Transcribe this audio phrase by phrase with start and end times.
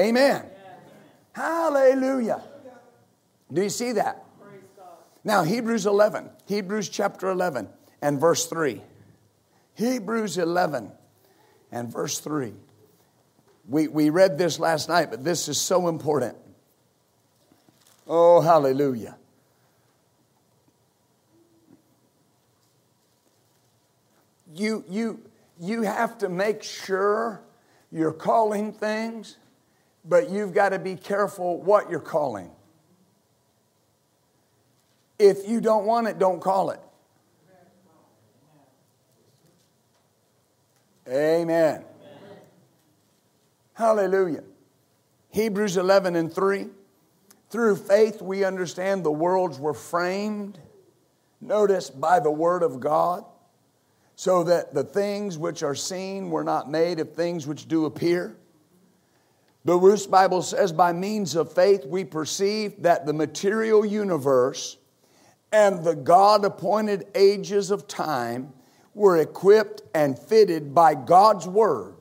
[0.00, 0.46] Amen.
[1.32, 2.42] Hallelujah.
[3.52, 4.24] Do you see that?
[5.22, 7.68] Now, Hebrews 11, Hebrews chapter 11
[8.00, 8.80] and verse 3.
[9.74, 10.90] Hebrews 11
[11.70, 12.54] and verse 3.
[13.68, 16.36] We, we read this last night, but this is so important.
[18.06, 19.16] Oh, hallelujah.
[24.54, 25.20] You, you,
[25.60, 27.42] you have to make sure
[27.92, 29.36] you're calling things,
[30.04, 32.50] but you've got to be careful what you're calling.
[35.18, 36.80] If you don't want it, don't call it.
[41.08, 41.84] Amen.
[43.74, 44.44] Hallelujah.
[45.30, 46.66] Hebrews 11 and 3.
[47.50, 50.58] Through faith, we understand the worlds were framed,
[51.40, 53.24] notice, by the word of God,
[54.14, 58.36] so that the things which are seen were not made of things which do appear.
[59.64, 64.78] The Wuest Bible says, by means of faith, we perceive that the material universe
[65.52, 68.52] and the God appointed ages of time
[68.94, 71.96] were equipped and fitted by God's word.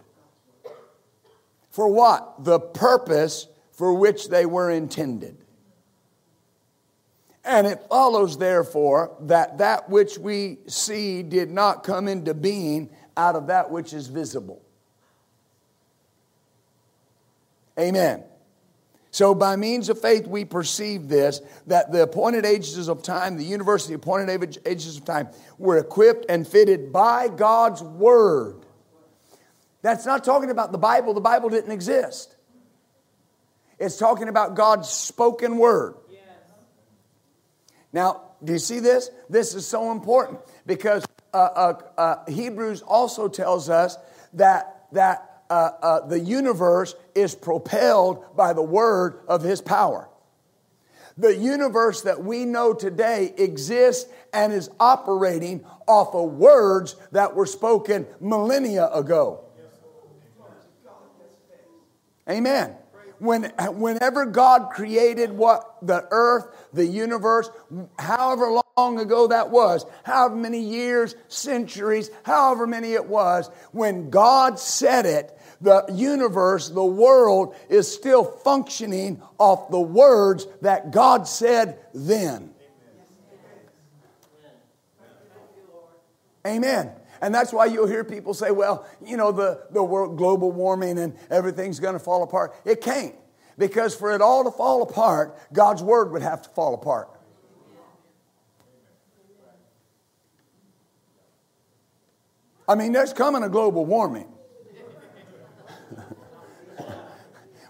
[1.69, 2.43] For what?
[2.43, 5.37] The purpose for which they were intended.
[7.43, 13.35] And it follows, therefore, that that which we see did not come into being out
[13.35, 14.61] of that which is visible.
[17.79, 18.23] Amen.
[19.11, 23.43] So, by means of faith, we perceive this that the appointed ages of time, the
[23.43, 28.57] university appointed ages of time, were equipped and fitted by God's word.
[29.81, 32.35] That's not talking about the Bible, the Bible didn't exist.
[33.79, 35.95] It's talking about God's spoken word.
[37.91, 39.09] Now, do you see this?
[39.29, 43.97] This is so important because uh, uh, uh, Hebrews also tells us
[44.33, 50.07] that, that uh, uh, the universe is propelled by the word of his power.
[51.17, 57.45] The universe that we know today exists and is operating off of words that were
[57.45, 59.43] spoken millennia ago.
[62.29, 62.75] Amen.
[63.17, 67.49] When, whenever God created what the earth, the universe,
[67.97, 74.57] however long ago that was, however many years, centuries, however many it was, when God
[74.57, 81.79] said it, the universe, the world is still functioning off the words that God said
[81.93, 82.53] then.
[86.47, 86.91] Amen.
[87.21, 90.97] And that's why you'll hear people say, well, you know, the, the world, global warming
[90.97, 92.55] and everything's going to fall apart.
[92.63, 93.15] It can't.
[93.57, 97.09] Because for it all to fall apart, God's word would have to fall apart.
[102.69, 104.31] I mean, there's coming a global warming.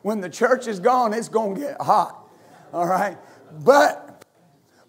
[0.02, 2.30] When the church is gone, it's going to get hot.
[2.74, 3.18] All right?
[3.64, 4.26] But,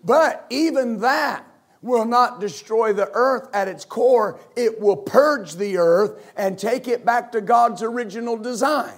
[0.04, 1.46] but even that
[1.82, 4.38] will not destroy the earth at its core.
[4.56, 8.94] It will purge the earth and take it back to God's original design.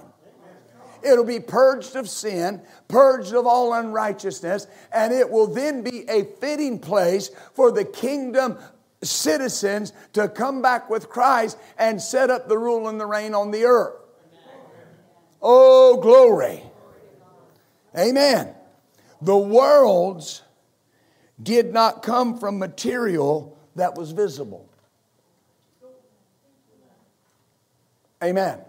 [1.01, 6.23] It'll be purged of sin, purged of all unrighteousness, and it will then be a
[6.39, 8.57] fitting place for the kingdom
[9.01, 13.51] citizens to come back with Christ and set up the rule and the reign on
[13.51, 14.02] the earth.
[15.43, 16.63] Oh, glory.
[17.97, 18.55] Amen.
[19.21, 20.41] The worlds
[21.41, 24.69] did not come from material that was visible.
[28.23, 28.59] Amen.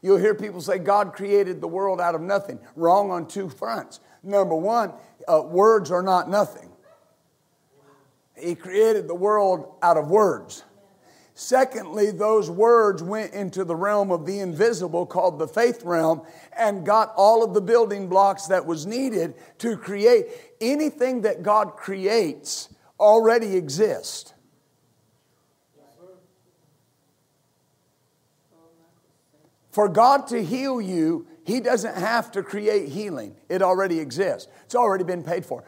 [0.00, 2.58] You'll hear people say God created the world out of nothing.
[2.74, 4.00] Wrong on two fronts.
[4.22, 4.92] Number one,
[5.26, 6.70] uh, words are not nothing.
[8.40, 10.62] He created the world out of words.
[11.40, 16.22] Secondly, those words went into the realm of the invisible called the faith realm
[16.58, 20.26] and got all of the building blocks that was needed to create
[20.60, 22.68] anything that God creates
[22.98, 24.34] already exists.
[29.70, 33.36] For God to heal you, He doesn't have to create healing.
[33.48, 34.50] It already exists.
[34.64, 35.62] It's already been paid for.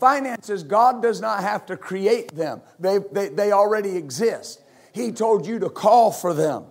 [0.00, 2.62] Finances, God does not have to create them.
[2.80, 4.61] They, they, they already exist.
[4.92, 6.64] He told you to call for them.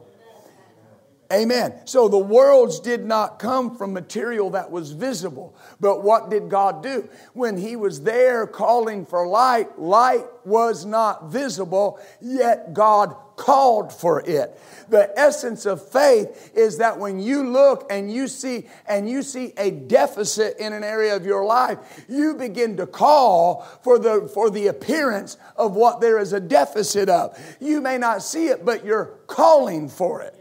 [1.31, 1.73] Amen.
[1.85, 5.55] So the worlds did not come from material that was visible.
[5.79, 7.07] But what did God do?
[7.33, 14.21] When He was there calling for light, light was not visible, yet God called for
[14.21, 14.55] it.
[14.89, 19.53] The essence of faith is that when you look and you see and you see
[19.57, 24.51] a deficit in an area of your life, you begin to call for the for
[24.51, 27.35] the appearance of what there is a deficit of.
[27.59, 30.35] You may not see it, but you're calling for it.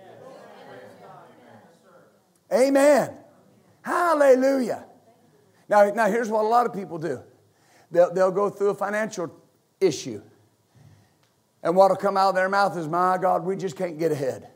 [2.53, 3.17] Amen.
[3.81, 4.85] Hallelujah.
[5.71, 7.23] Now, now here's what a lot of people do
[7.91, 9.33] they'll, they'll go through a financial
[9.81, 10.21] issue.
[11.63, 14.49] And what'll come out of their mouth is, My God, we just can't get ahead.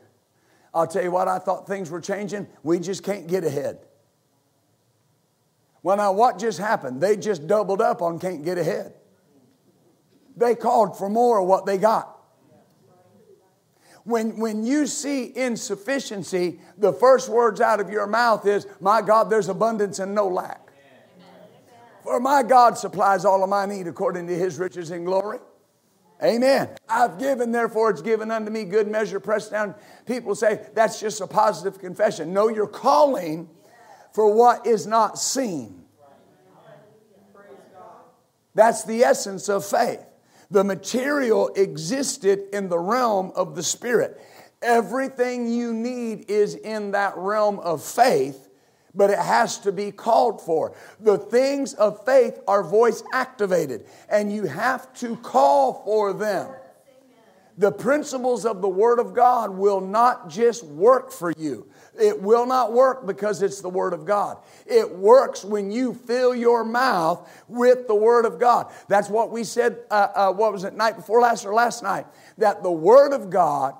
[0.73, 2.47] I'll tell you what, I thought things were changing.
[2.63, 3.79] We just can't get ahead.
[5.83, 6.99] Well, now what just happened?
[6.99, 8.93] They just doubled up on can't get ahead.
[10.35, 12.11] They called for more of what they got.
[14.03, 19.29] When, when you see insufficiency, the first words out of your mouth is, My God,
[19.29, 20.61] there's abundance and no lack.
[22.03, 25.39] For my God supplies all of my need according to his riches and glory.
[26.25, 26.69] Amen.
[26.89, 29.75] I've given, therefore it's given unto me good measure, pressed down.
[30.05, 32.33] People say that's just a positive confession.
[32.33, 33.47] No, you're calling
[34.11, 35.83] for what is not seen.
[38.55, 39.99] That's the essence of faith.
[40.49, 44.19] The material existed in the realm of the Spirit.
[44.61, 48.44] Everything you need is in that realm of faith,
[48.95, 50.75] but it has to be called for.
[50.99, 56.49] The things of faith are voice activated, and you have to call for them.
[57.57, 61.67] The principles of the Word of God will not just work for you.
[61.97, 64.37] It will not work because it's the Word of God.
[64.65, 68.73] It works when you fill your mouth with the Word of God.
[68.89, 72.05] That's what we said, uh, uh, what was it, night before last or last night?
[72.37, 73.75] That the Word of God,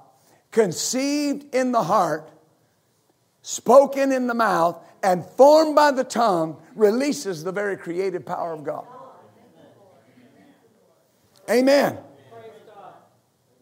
[0.51, 2.31] conceived in the heart,
[3.41, 8.63] spoken in the mouth, and formed by the tongue, releases the very creative power of
[8.63, 8.85] God.
[11.47, 11.99] Amen.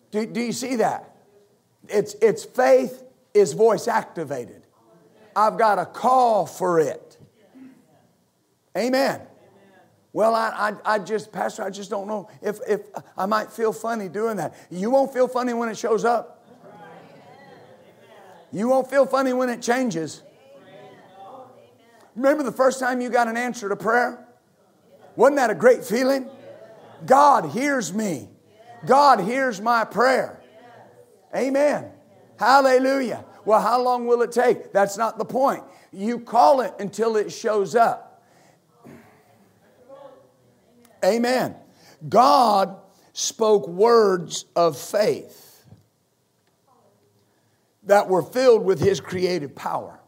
[0.09, 1.17] Do, do you see that?
[1.89, 3.03] It's, it's faith
[3.33, 4.65] is voice activated.
[5.35, 7.17] I've got a call for it.
[8.77, 9.21] Amen.
[10.13, 12.81] Well, I, I, I, just, Pastor, I just don't know if, if
[13.17, 14.55] I might feel funny doing that.
[14.69, 16.47] You won't feel funny when it shows up.
[18.51, 20.21] You won't feel funny when it changes.
[22.15, 24.25] Remember the first time you got an answer to prayer?
[25.15, 26.30] Wasn't that a great feeling?
[27.06, 28.30] God hears me.
[28.86, 30.42] God hears my prayer.
[31.36, 31.92] Amen.
[32.38, 33.25] Hallelujah.
[33.45, 34.71] Well, how long will it take?
[34.71, 35.63] That's not the point.
[35.92, 38.24] You call it until it shows up.
[41.04, 41.56] Amen.
[42.07, 42.77] God
[43.12, 45.65] spoke words of faith
[47.83, 50.00] that were filled with His creative power,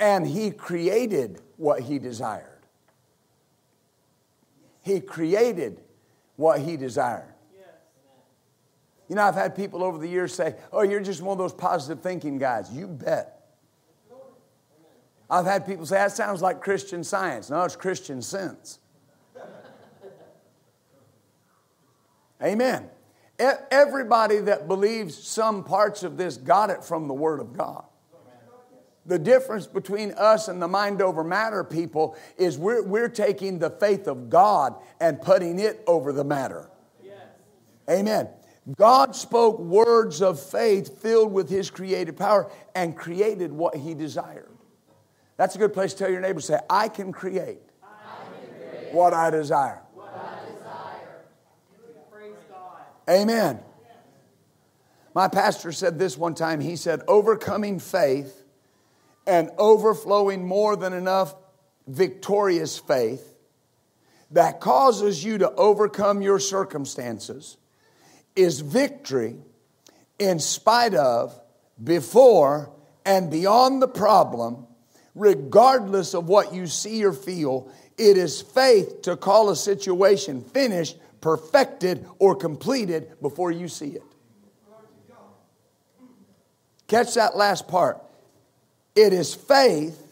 [0.00, 2.46] and He created what He desired.
[4.82, 5.80] He created
[6.36, 7.34] what He desired.
[9.08, 11.52] You know, I've had people over the years say, Oh, you're just one of those
[11.52, 12.72] positive thinking guys.
[12.72, 13.36] You bet.
[15.28, 17.50] I've had people say, That sounds like Christian science.
[17.50, 18.78] No, it's Christian sense.
[22.42, 22.88] Amen.
[23.38, 27.84] Everybody that believes some parts of this got it from the Word of God.
[29.06, 33.70] The difference between us and the mind over matter people is we're, we're taking the
[33.70, 36.68] faith of God and putting it over the matter.
[37.02, 37.16] Yes.
[37.88, 38.28] Amen.
[38.76, 44.50] God spoke words of faith filled with His creative power and created what He desired.
[45.38, 47.86] That's a good place to tell your neighbor, say, I can create, I
[48.44, 49.80] can create what I desire.
[49.94, 51.22] What I desire.
[53.08, 53.60] Amen.
[55.14, 56.60] My pastor said this one time.
[56.60, 58.39] He said, overcoming faith
[59.26, 61.34] and overflowing more than enough
[61.86, 63.34] victorious faith
[64.30, 67.56] that causes you to overcome your circumstances
[68.36, 69.36] is victory
[70.18, 71.38] in spite of,
[71.82, 72.70] before,
[73.04, 74.66] and beyond the problem,
[75.14, 77.70] regardless of what you see or feel.
[77.98, 84.02] It is faith to call a situation finished, perfected, or completed before you see it.
[86.86, 88.02] Catch that last part.
[88.94, 90.10] It is faith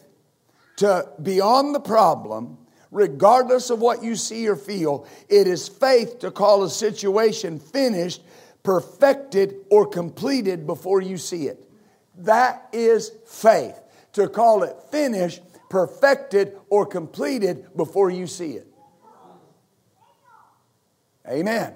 [0.77, 2.57] to beyond the problem,
[2.89, 8.21] regardless of what you see or feel, it is faith to call a situation finished,
[8.63, 11.59] perfected, or completed before you see it.
[12.19, 13.77] That is faith.
[14.13, 18.67] To call it finished, perfected, or completed before you see it.
[21.27, 21.73] Amen.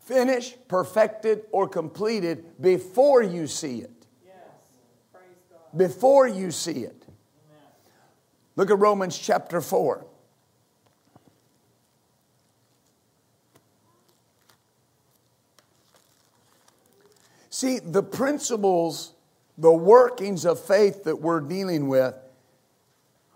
[0.00, 3.93] Finished, perfected, or completed before you see it.
[5.76, 7.04] Before you see it.
[8.56, 10.06] Look at Romans chapter 4.
[17.50, 19.12] See, the principles,
[19.58, 22.14] the workings of faith that we're dealing with,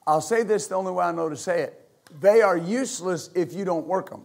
[0.06, 1.78] I'll say this the only way I know to say it
[2.20, 4.24] they are useless if you don't work them.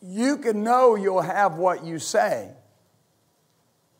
[0.00, 2.50] You can know you'll have what you say,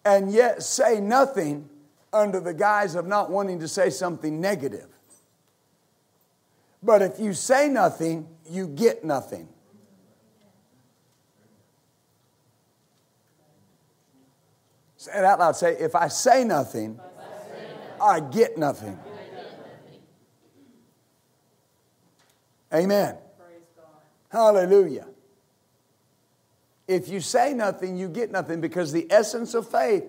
[0.06, 1.68] and yet say nothing
[2.12, 4.86] under the guise of not wanting to say something negative.
[6.80, 9.48] But if you say nothing, you get nothing.
[14.96, 15.56] Say it out loud.
[15.56, 17.00] Say, if I say nothing,
[18.00, 18.96] I get nothing.
[22.72, 23.16] Amen.
[24.28, 25.06] Hallelujah.
[26.88, 30.04] If you say nothing, you get nothing because the essence of faith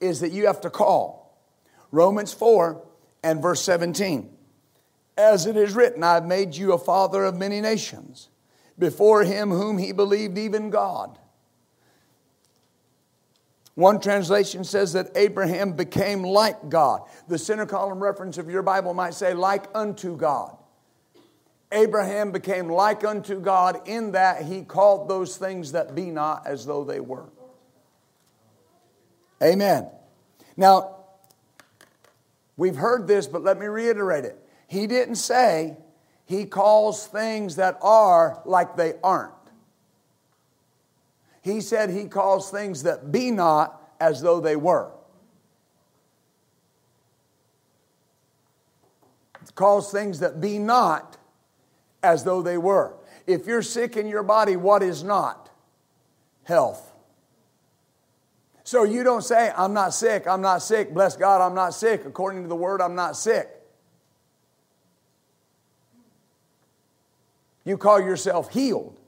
[0.00, 1.38] is that you have to call.
[1.90, 2.80] Romans 4
[3.22, 4.30] and verse 17.
[5.18, 8.28] As it is written, I've made you a father of many nations,
[8.78, 11.18] before him whom he believed, even God.
[13.74, 17.02] One translation says that Abraham became like God.
[17.28, 20.56] The center column reference of your Bible might say, like unto God.
[21.72, 26.66] Abraham became like unto God in that he called those things that be not as
[26.66, 27.28] though they were.
[29.42, 29.88] Amen.
[30.56, 30.96] Now,
[32.56, 34.36] we've heard this, but let me reiterate it.
[34.66, 35.76] He didn't say
[36.26, 39.32] he calls things that are like they aren't.
[41.42, 44.90] He said he calls things that be not as though they were.
[49.54, 51.16] Calls things that be not
[52.02, 52.94] as though they were.
[53.26, 55.50] If you're sick in your body, what is not?
[56.44, 56.92] Health.
[58.64, 62.04] So you don't say, I'm not sick, I'm not sick, bless God, I'm not sick.
[62.04, 63.48] According to the word, I'm not sick.
[67.64, 68.98] You call yourself healed.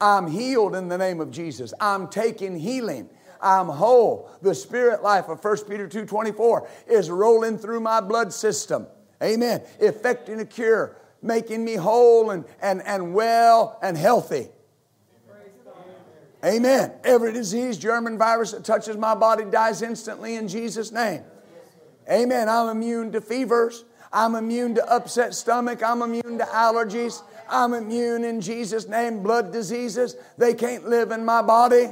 [0.00, 1.74] I'm healed in the name of Jesus.
[1.80, 3.10] I'm taking healing.
[3.42, 4.30] I'm whole.
[4.42, 8.86] The spirit life of 1 Peter 2:24 is rolling through my blood system.
[9.22, 9.62] Amen.
[9.78, 14.48] Effecting a cure making me whole and, and, and well and healthy.
[16.44, 16.92] Amen.
[17.04, 21.22] Every disease, germ, virus that touches my body dies instantly in Jesus' name.
[22.10, 22.48] Amen.
[22.48, 23.84] I'm immune to fevers.
[24.12, 25.82] I'm immune to upset stomach.
[25.82, 27.22] I'm immune to allergies.
[27.48, 29.22] I'm immune in Jesus' name.
[29.22, 31.88] Blood diseases, they can't live in my body.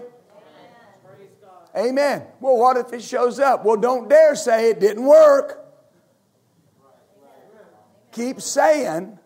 [1.77, 2.25] Amen.
[2.41, 3.65] Well, what if it shows up?
[3.65, 5.68] Well, don't dare say it didn't work.
[8.19, 9.17] Keep saying,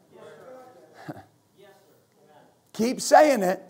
[2.74, 3.62] keep saying it.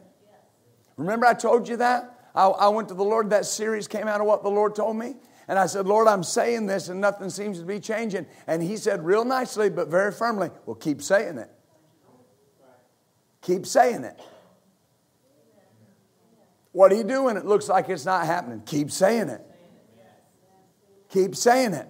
[0.97, 2.19] Remember, I told you that?
[2.35, 4.97] I, I, went to the Lord, that series came out of what the Lord told
[4.97, 5.15] me.
[5.47, 8.27] And I said, Lord, I'm saying this and nothing seems to be changing.
[8.49, 11.51] And He said, real nicely, but very firmly, well, keep saying it.
[13.43, 14.19] Keep saying it.
[16.73, 17.37] What are you doing?
[17.37, 18.63] It looks like it's not happening.
[18.67, 19.43] Keep saying it.
[21.11, 21.87] Keep saying it.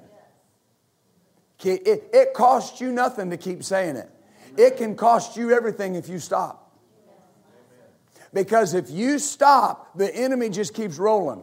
[1.64, 4.11] It, it costs you nothing to keep saying it.
[4.57, 6.59] It can cost you everything if you stop.
[8.35, 11.42] Because if you stop, the enemy just keeps rolling.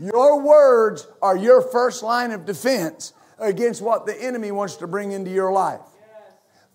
[0.00, 5.12] Your words are your first line of defense against what the enemy wants to bring
[5.12, 5.80] into your life.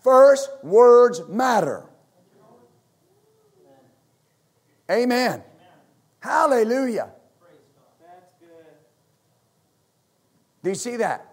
[0.03, 1.85] First, words matter.
[4.89, 5.43] Amen.
[6.19, 7.11] Hallelujah.
[10.63, 11.30] Do you see that?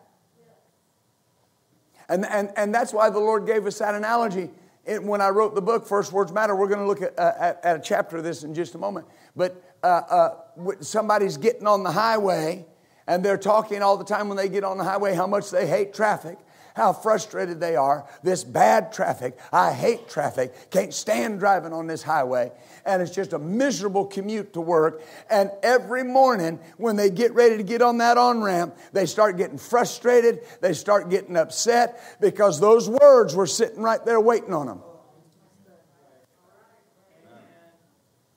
[2.08, 4.50] And, and, and that's why the Lord gave us that analogy.
[4.84, 7.32] It, when I wrote the book, First Words Matter, we're going to look at, uh,
[7.38, 9.06] at, at, a chapter of this in just a moment.
[9.36, 10.34] But uh, uh,
[10.80, 12.66] somebody's getting on the highway
[13.06, 15.66] and they're talking all the time when they get on the highway how much they
[15.66, 16.38] hate traffic
[16.78, 18.08] how frustrated they are.
[18.22, 19.36] This bad traffic.
[19.52, 20.70] I hate traffic.
[20.70, 22.52] Can't stand driving on this highway.
[22.86, 25.02] And it's just a miserable commute to work.
[25.28, 29.36] And every morning when they get ready to get on that on ramp, they start
[29.36, 30.40] getting frustrated.
[30.60, 34.80] They start getting upset because those words were sitting right there waiting on them.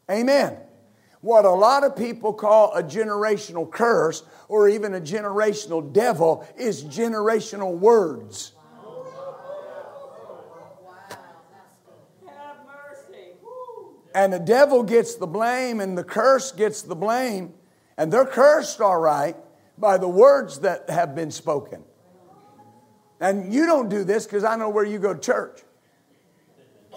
[0.10, 0.58] Amen.
[1.22, 6.84] What a lot of people call a generational curse or even a generational devil is
[6.84, 8.54] generational words.
[14.14, 17.54] And the devil gets the blame, and the curse gets the blame,
[17.98, 19.38] and they're cursed, all right,
[19.78, 21.84] by the words that have been spoken.
[23.22, 25.62] And you don't do this because I know where you go to church.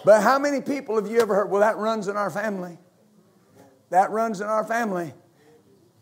[0.04, 2.78] But how many people have you ever heard, well, that runs in our family?
[3.94, 5.14] That runs in our family.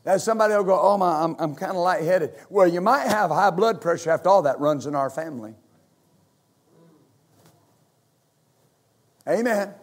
[0.04, 2.32] That somebody will go, oh my, I'm, I'm kind of lightheaded.
[2.48, 5.54] Well, you might have high blood pressure after all that runs in our family.
[9.28, 9.74] Amen.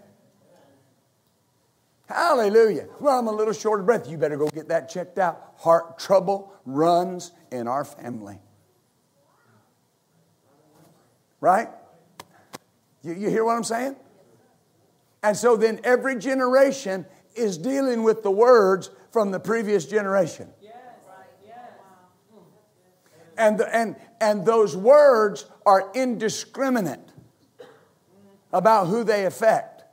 [2.07, 2.87] Hallelujah.
[2.99, 4.09] Well, I'm a little short of breath.
[4.09, 5.53] You better go get that checked out.
[5.57, 8.39] Heart trouble runs in our family.
[11.39, 11.69] Right?
[13.03, 13.97] You, you hear what I'm saying?
[15.21, 17.05] And so then every generation
[17.39, 20.49] is dealing with the words from the previous generation.
[23.37, 26.99] And, and, and those words are indiscriminate
[28.51, 29.83] about who they affect.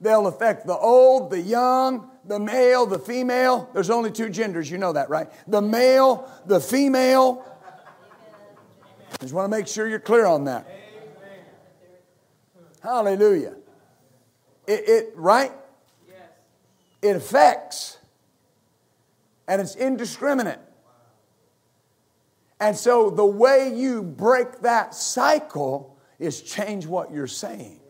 [0.00, 3.68] They'll affect the old, the young, the male, the female.
[3.72, 5.28] There's only two genders, you know that, right?
[5.48, 7.44] The male, the female.
[9.12, 10.66] I Just want to make sure you're clear on that.
[12.82, 13.54] Hallelujah.
[14.66, 15.52] It, it right?
[17.02, 17.98] It affects.
[19.48, 20.60] And it's indiscriminate.
[22.60, 27.80] And so the way you break that cycle is change what you're saying.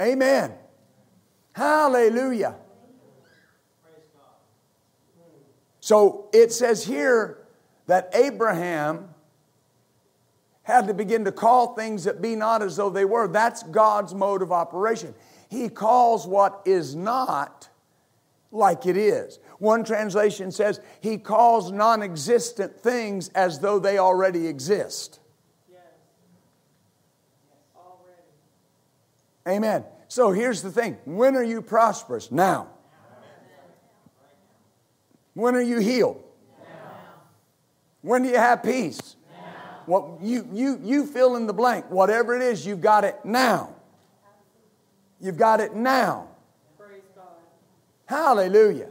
[0.00, 0.52] Amen.
[1.52, 2.56] Hallelujah.
[5.80, 7.46] So it says here
[7.86, 9.08] that Abraham
[10.62, 13.26] had to begin to call things that be not as though they were.
[13.26, 15.14] That's God's mode of operation.
[15.48, 17.68] He calls what is not
[18.50, 19.38] like it is.
[19.58, 25.20] One translation says, He calls non existent things as though they already exist.
[25.70, 25.80] Yes.
[27.76, 29.56] Already.
[29.56, 29.84] Amen.
[30.08, 32.30] So here's the thing when are you prosperous?
[32.30, 32.68] Now.
[35.34, 36.22] When are you healed?
[36.58, 36.90] Now.
[38.02, 39.16] When do you have peace?
[39.30, 39.46] Now.
[39.86, 41.90] What you, you, you fill in the blank.
[41.90, 43.76] Whatever it is, you've got it now.
[45.20, 46.28] You've got it now.
[48.06, 48.88] Hallelujah.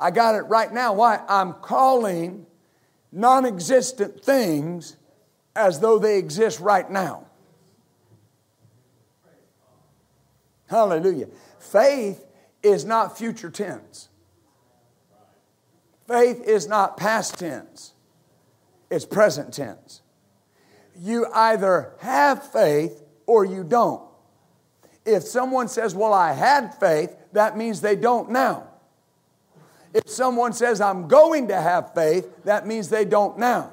[0.00, 0.92] I got it right now.
[0.94, 1.20] Why?
[1.28, 2.46] I'm calling
[3.12, 4.96] non existent things
[5.54, 7.26] as though they exist right now.
[10.66, 11.28] Hallelujah.
[11.58, 12.24] Faith
[12.62, 14.08] is not future tense,
[16.06, 17.92] faith is not past tense.
[18.88, 20.00] It's present tense.
[20.96, 24.05] You either have faith or you don't.
[25.06, 28.68] If someone says, Well, I had faith, that means they don't now.
[29.94, 33.72] If someone says, I'm going to have faith, that means they don't now.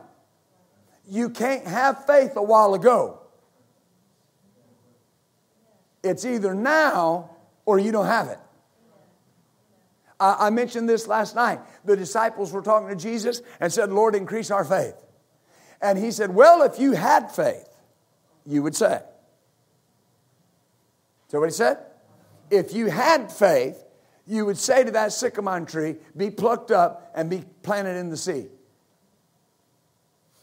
[1.10, 3.20] You can't have faith a while ago.
[6.04, 7.32] It's either now
[7.66, 8.40] or you don't have it.
[10.20, 11.60] I, mentioned this last night.
[11.84, 14.96] The disciples were talking to Jesus and said, Lord, increase our faith.
[15.82, 17.68] And he said, Well, if you had faith,
[18.46, 19.02] you would say.
[21.34, 21.80] So what he said?
[22.52, 23.84] If you had faith,
[24.28, 28.18] you would say to that sycamore tree, Be plucked up and be planted in the
[28.18, 28.50] sea.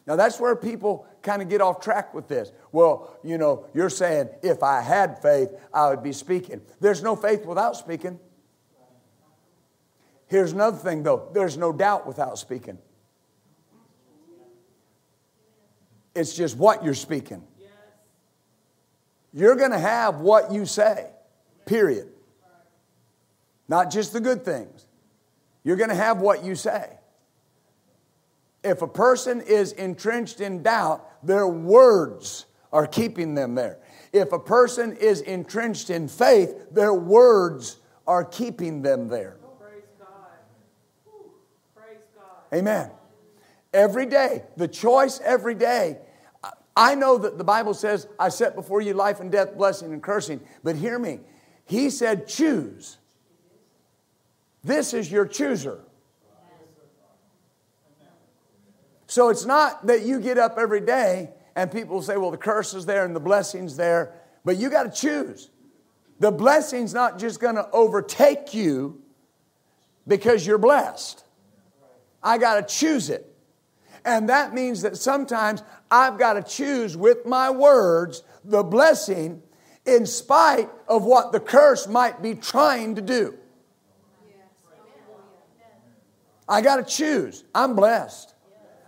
[0.04, 2.50] Now that's where people kind of get off track with this.
[2.72, 6.60] Well, you know, you're saying if I had faith, I would be speaking.
[6.80, 8.18] There's no faith without speaking.
[10.26, 12.78] Here's another thing though there's no doubt without speaking.
[16.16, 17.44] It's just what you're speaking.
[19.32, 21.08] You're going to have what you say,
[21.66, 22.08] period.
[23.68, 24.86] Not just the good things.
[25.62, 26.98] You're going to have what you say.
[28.64, 33.78] If a person is entrenched in doubt, their words are keeping them there.
[34.12, 39.36] If a person is entrenched in faith, their words are keeping them there.
[39.44, 40.08] Oh, praise God.
[41.76, 42.58] Praise God.
[42.58, 42.90] Amen.
[43.72, 45.98] Every day, the choice every day.
[46.80, 50.02] I know that the Bible says, I set before you life and death, blessing and
[50.02, 50.40] cursing.
[50.64, 51.20] But hear me.
[51.66, 52.96] He said, choose.
[54.64, 55.82] This is your chooser.
[59.06, 62.72] So it's not that you get up every day and people say, well, the curse
[62.72, 65.50] is there and the blessing's there, but you got to choose.
[66.18, 69.02] The blessing's not just going to overtake you
[70.08, 71.24] because you're blessed.
[72.22, 73.29] I got to choose it.
[74.04, 79.42] And that means that sometimes I've got to choose with my words the blessing
[79.84, 83.36] in spite of what the curse might be trying to do.
[86.48, 87.44] I got to choose.
[87.54, 88.34] I'm blessed.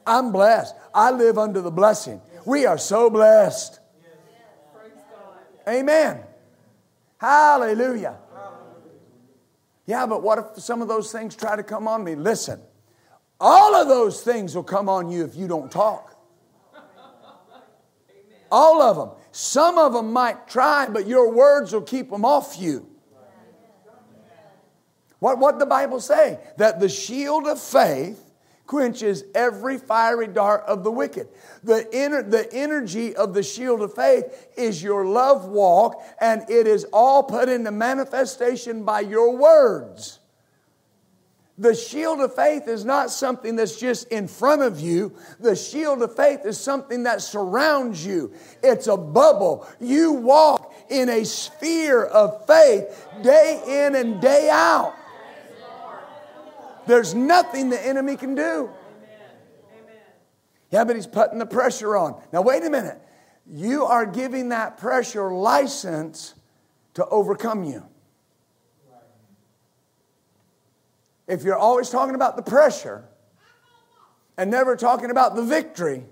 [0.06, 0.74] I'm blessed.
[0.92, 2.20] I live under the blessing.
[2.44, 3.78] We are so blessed.
[5.68, 6.20] Amen.
[7.18, 8.18] Hallelujah.
[9.86, 12.14] Yeah, but what if some of those things try to come on me?
[12.14, 12.60] Listen,
[13.42, 16.16] all of those things will come on you if you don't talk.
[18.50, 19.10] All of them.
[19.32, 22.86] Some of them might try, but your words will keep them off you.
[25.18, 26.38] What what the Bible say?
[26.58, 28.32] That the shield of faith
[28.66, 31.28] quenches every fiery dart of the wicked.
[31.62, 36.66] The, inner, the energy of the shield of faith is your love walk, and it
[36.66, 40.20] is all put into manifestation by your words.
[41.58, 45.14] The shield of faith is not something that's just in front of you.
[45.38, 48.32] The shield of faith is something that surrounds you.
[48.62, 49.68] It's a bubble.
[49.78, 54.94] You walk in a sphere of faith day in and day out.
[56.86, 58.70] There's nothing the enemy can do.
[60.70, 62.20] Yeah, but he's putting the pressure on.
[62.32, 62.98] Now, wait a minute.
[63.46, 66.34] You are giving that pressure license
[66.94, 67.84] to overcome you.
[71.32, 73.04] If you're always talking about the pressure
[74.36, 76.04] and never talking about the victory,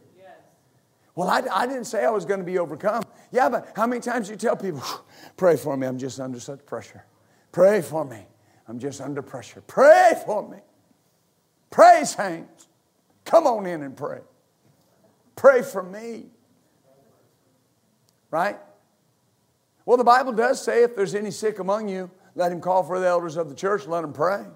[1.15, 3.03] well, I, I didn't say I was going to be overcome.
[3.31, 4.83] Yeah, but how many times you tell people,
[5.37, 7.05] pray for me, I'm just under such pressure.
[7.53, 8.27] Pray for me,
[8.67, 9.61] I'm just under pressure.
[9.67, 10.57] Pray for me.
[11.69, 12.69] Pray, saints.
[13.27, 14.21] Come on in and pray.
[15.37, 16.31] Pray for me.
[18.31, 18.59] Right?
[19.85, 22.99] Well, the Bible does say if there's any sick among you, let him call for
[22.99, 24.47] the elders of the church, let him pray.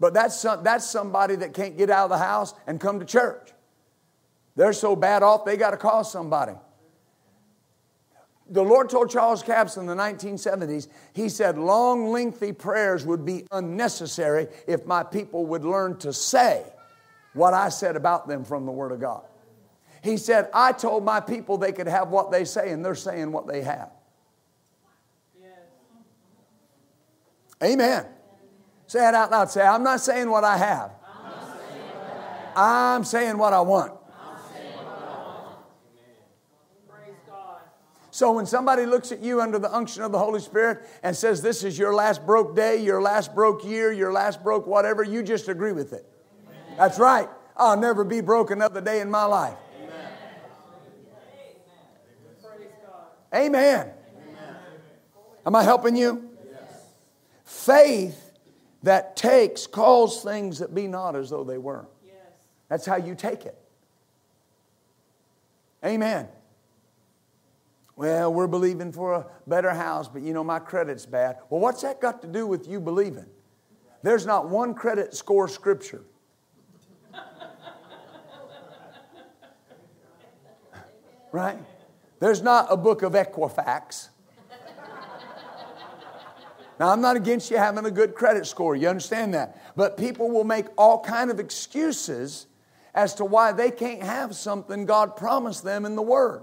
[0.00, 3.06] But that's, some, that's somebody that can't get out of the house and come to
[3.06, 3.52] church.
[4.56, 6.54] They're so bad off, they got to call somebody.
[8.50, 13.46] The Lord told Charles Capps in the 1970s, He said, long, lengthy prayers would be
[13.52, 16.64] unnecessary if my people would learn to say
[17.34, 19.22] what I said about them from the Word of God.
[20.02, 23.32] He said, I told my people they could have what they say, and they're saying
[23.32, 23.90] what they have.
[25.40, 25.50] Yes.
[27.62, 28.06] Amen.
[28.88, 29.50] Say it out loud.
[29.50, 30.92] Say, I'm not saying what I have.
[32.56, 33.92] I'm, saying what I, want.
[38.10, 41.42] So when somebody looks at you under the unction of the Holy Spirit and says,
[41.42, 45.22] This is your last broke day, your last broke year, your last broke whatever, you
[45.22, 46.04] just agree with it.
[46.48, 46.76] Amen.
[46.78, 47.28] That's right.
[47.56, 49.56] I'll never be broke another day in my life.
[53.34, 53.54] Amen.
[53.54, 53.90] Amen.
[55.46, 56.30] Am I helping you?
[56.50, 56.62] Yes.
[57.44, 58.27] Faith
[58.82, 61.86] that takes calls things that be not as though they were.
[62.06, 62.16] Yes.
[62.68, 63.58] That's how you take it.
[65.84, 66.28] Amen.
[67.96, 71.38] Well, we're believing for a better house, but you know, my credit's bad.
[71.50, 73.26] Well, what's that got to do with you believing?
[74.02, 76.04] There's not one credit score scripture.
[81.32, 81.58] right?
[82.20, 84.10] There's not a book of Equifax.
[86.78, 88.76] Now, I'm not against you having a good credit score.
[88.76, 89.60] You understand that?
[89.74, 92.46] But people will make all kind of excuses
[92.94, 96.42] as to why they can't have something God promised them in the Word.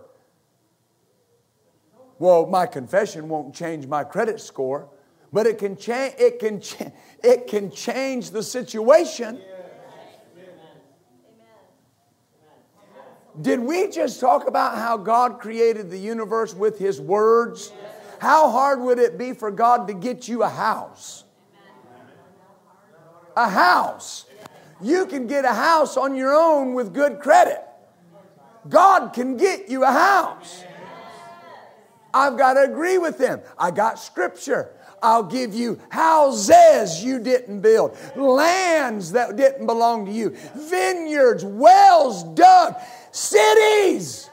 [2.20, 4.90] Well, my confession won't change my credit score,
[5.34, 6.92] but it can, cha- it can, cha-
[7.24, 9.42] it can change the situation.
[13.42, 17.74] Did we just talk about how God created the universe with His words?
[18.20, 21.24] How hard would it be for God to get you a house?
[23.36, 24.26] A house.
[24.82, 27.62] You can get a house on your own with good credit.
[28.68, 30.64] God can get you a house.
[32.14, 33.42] I've got to agree with them.
[33.58, 34.72] I got scripture.
[35.02, 42.24] I'll give you houses you didn't build, lands that didn't belong to you, vineyards, wells
[42.24, 42.76] dug,
[43.12, 44.30] cities.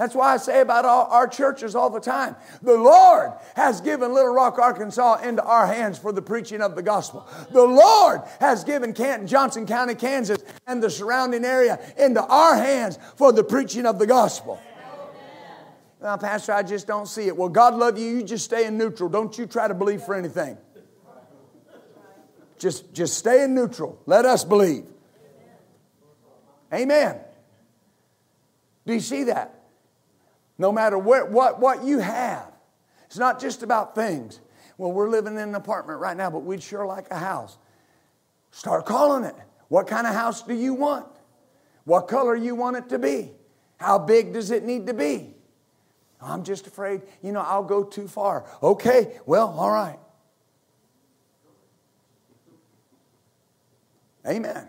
[0.00, 2.34] That's why I say about all our churches all the time.
[2.62, 6.80] The Lord has given Little Rock, Arkansas into our hands for the preaching of the
[6.80, 7.28] gospel.
[7.52, 12.98] The Lord has given Canton, Johnson County, Kansas, and the surrounding area into our hands
[13.16, 14.58] for the preaching of the gospel.
[16.00, 17.36] Well, Pastor, I just don't see it.
[17.36, 18.06] Well, God love you.
[18.06, 19.10] You just stay in neutral.
[19.10, 20.56] Don't you try to believe for anything.
[22.58, 24.00] Just, just stay in neutral.
[24.06, 24.86] Let us believe.
[26.72, 27.18] Amen.
[28.86, 29.59] Do you see that?
[30.60, 32.52] No matter what, what, what you have,
[33.06, 34.40] it's not just about things.
[34.76, 37.56] Well, we're living in an apartment right now, but we'd sure like a house.
[38.50, 39.34] Start calling it.
[39.68, 41.06] What kind of house do you want?
[41.84, 43.30] What color you want it to be?
[43.78, 45.32] How big does it need to be?
[46.20, 48.44] I'm just afraid, you know, I'll go too far.
[48.62, 49.98] Okay, well, all right.
[54.28, 54.68] Amen.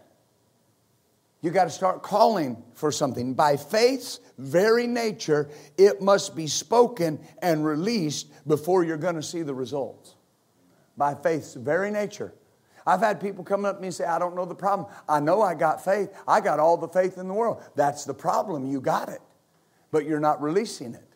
[1.41, 3.33] You got to start calling for something.
[3.33, 9.41] By faith's very nature, it must be spoken and released before you're going to see
[9.41, 10.15] the results.
[10.97, 12.33] By faith's very nature.
[12.85, 14.87] I've had people come up to me and say, I don't know the problem.
[15.09, 16.09] I know I got faith.
[16.27, 17.63] I got all the faith in the world.
[17.75, 18.65] That's the problem.
[18.65, 19.21] You got it,
[19.91, 21.07] but you're not releasing it.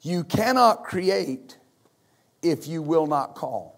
[0.00, 1.58] You cannot create
[2.42, 3.73] if you will not call.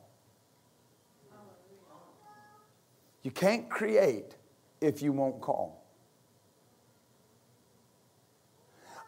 [3.27, 4.37] You can't create
[4.81, 5.85] if you won't call.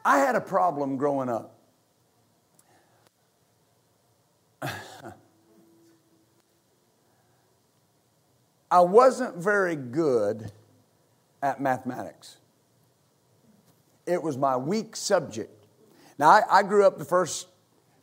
[0.04, 1.56] I had a problem growing up.
[8.72, 10.50] I wasn't very good
[11.40, 12.38] at mathematics.
[14.04, 15.68] It was my weak subject.
[16.18, 17.46] Now, I, I grew up the first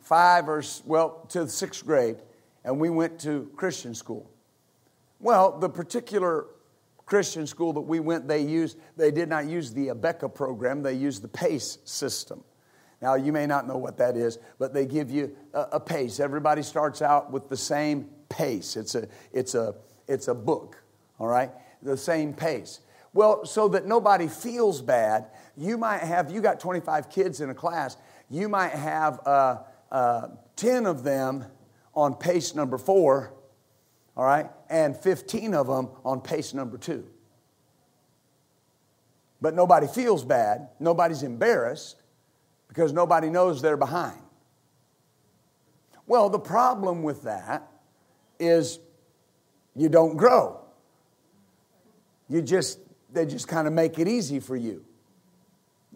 [0.00, 2.16] five or, well, to the sixth grade,
[2.64, 4.30] and we went to Christian school.
[5.20, 6.46] Well, the particular
[7.06, 10.94] Christian school that we went, they used, they did not use the Abeka program, they
[10.94, 12.42] used the PACE system.
[13.00, 16.18] Now, you may not know what that is, but they give you a, a pace.
[16.18, 18.76] Everybody starts out with the same pace.
[18.76, 19.74] It's a, it's, a,
[20.08, 20.82] it's a book,
[21.18, 21.50] all right?
[21.82, 22.80] The same pace.
[23.12, 25.26] Well, so that nobody feels bad,
[25.56, 27.96] you might have, you got 25 kids in a class,
[28.28, 29.58] you might have uh,
[29.92, 31.44] uh, 10 of them
[31.94, 33.32] on pace number four,
[34.16, 37.06] all right, and 15 of them on pace number two.
[39.40, 42.02] But nobody feels bad, nobody's embarrassed
[42.68, 44.18] because nobody knows they're behind.
[46.06, 47.68] Well, the problem with that
[48.38, 48.78] is
[49.74, 50.60] you don't grow.
[52.28, 52.78] You just,
[53.12, 54.84] they just kind of make it easy for you.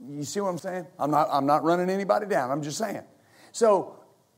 [0.09, 0.87] You see what I'm saying?
[0.99, 3.03] I'm not, I'm not running anybody down, I'm just saying.
[3.53, 3.97] So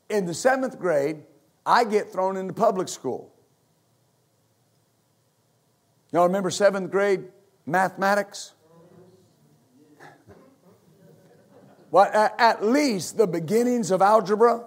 [0.09, 1.23] in the seventh grade,
[1.65, 3.32] I get thrown into public school.
[6.13, 7.25] Y'all remember seventh grade
[7.65, 8.53] mathematics?
[11.89, 14.65] What, at least the beginnings of algebra?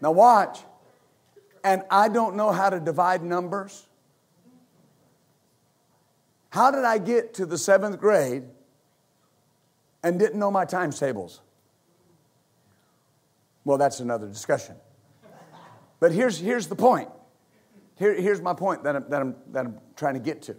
[0.00, 0.60] Now, watch.
[1.64, 3.86] And I don't know how to divide numbers.
[6.50, 8.44] How did I get to the seventh grade
[10.02, 11.40] and didn't know my times tables?
[13.64, 14.76] Well, that's another discussion.
[15.98, 17.08] But here's, here's the point.
[17.96, 20.56] Here, here's my point that I'm, that, I'm, that I'm trying to get to.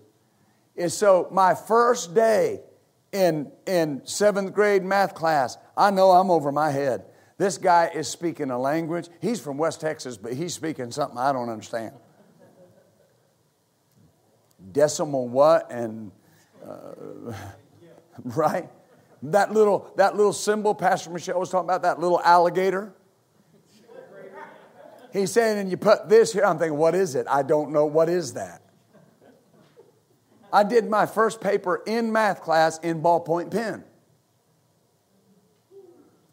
[0.76, 2.62] Is so my first day
[3.12, 7.06] in, in seventh grade math class, I know I'm over my head.
[7.38, 9.10] This guy is speaking a language.
[9.22, 11.94] He's from West Texas, but he's speaking something I don't understand.
[14.72, 16.12] Decimal what and
[16.68, 17.34] uh,
[18.24, 18.70] right?
[19.24, 22.94] That little that little symbol Pastor Michelle was talking about, that little alligator.
[25.18, 26.44] He's saying, and you put this here.
[26.46, 27.26] I'm thinking, what is it?
[27.28, 27.86] I don't know.
[27.86, 28.62] What is that?
[30.54, 33.84] I did my first paper in math class in ballpoint pen.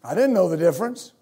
[0.05, 1.13] I didn't know the difference.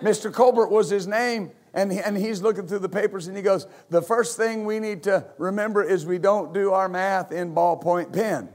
[0.00, 0.32] Mr.
[0.32, 3.66] Colbert was his name, and, he, and he's looking through the papers and he goes,
[3.88, 8.12] The first thing we need to remember is we don't do our math in ballpoint
[8.12, 8.50] pen.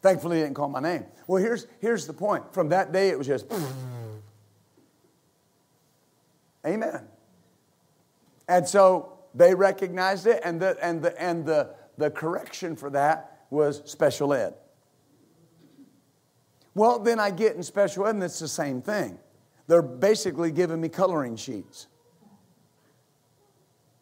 [0.00, 1.04] Thankfully, he didn't call my name.
[1.26, 2.54] Well, here's, here's the point.
[2.54, 3.46] From that day, it was just,
[6.66, 7.06] Amen.
[8.48, 13.44] And so they recognized it, and the, and the, and the, the correction for that
[13.50, 14.54] was special ed.
[16.74, 19.18] Well, then I get in special ed, and it's the same thing.
[19.66, 21.88] They're basically giving me coloring sheets.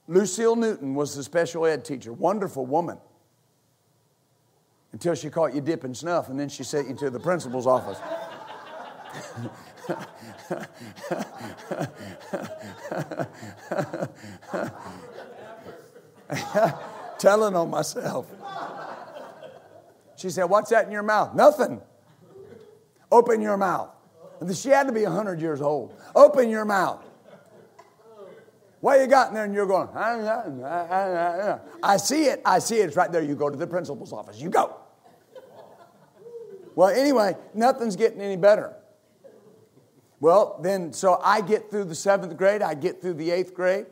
[0.08, 2.98] Lucille Newton was the special ed teacher, wonderful woman.
[4.96, 7.98] Until she caught you dipping snuff, and then she sent you to the principal's office.
[17.18, 18.24] Telling on myself.
[20.16, 21.34] She said, What's that in your mouth?
[21.34, 21.82] Nothing.
[23.12, 23.90] Open your mouth.
[24.54, 25.92] She had to be 100 years old.
[26.14, 27.04] Open your mouth.
[28.80, 29.44] What you got in there?
[29.44, 29.90] And you're going,
[31.82, 32.40] I see it.
[32.46, 32.86] I see it.
[32.86, 33.20] It's right there.
[33.20, 34.40] You go to the principal's office.
[34.40, 34.84] You go.
[36.76, 38.76] Well, anyway, nothing's getting any better.
[40.20, 43.86] Well, then, so I get through the seventh grade, I get through the eighth grade,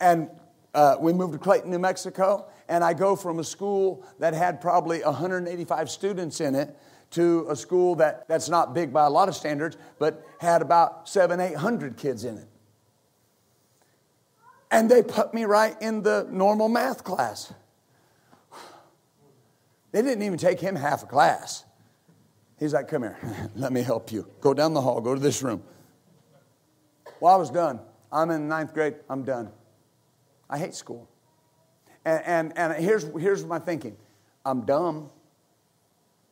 [0.00, 0.30] and
[0.74, 4.60] uh, we moved to Clayton, New Mexico, and I go from a school that had
[4.60, 6.74] probably 185 students in it
[7.12, 11.08] to a school that, that's not big by a lot of standards, but had about
[11.08, 12.48] seven, 800 kids in it.
[14.70, 17.52] And they put me right in the normal math class.
[19.92, 21.65] They didn't even take him half a class.
[22.58, 23.18] He's like, Come here,
[23.54, 24.28] let me help you.
[24.40, 25.62] Go down the hall, go to this room.
[27.20, 27.80] Well, I was done.
[28.12, 29.50] I'm in ninth grade, I'm done.
[30.48, 31.08] I hate school.
[32.04, 33.96] And, and, and here's, here's my thinking
[34.44, 35.10] I'm dumb.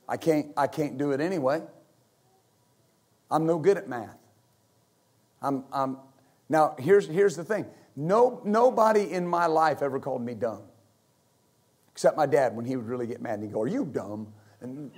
[0.09, 1.63] I can't, I can't do it anyway.
[3.31, 4.19] I'm no good at math.
[5.43, 5.99] I'm, I'm,
[6.49, 10.63] now, here's, here's the thing no, nobody in my life ever called me dumb,
[11.93, 14.33] except my dad when he would really get mad and he'd go, Are you dumb?
[14.61, 14.93] And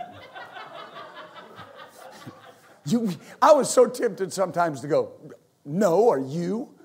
[2.87, 3.11] you,
[3.43, 5.13] I was so tempted sometimes to go,
[5.65, 6.77] No, are you?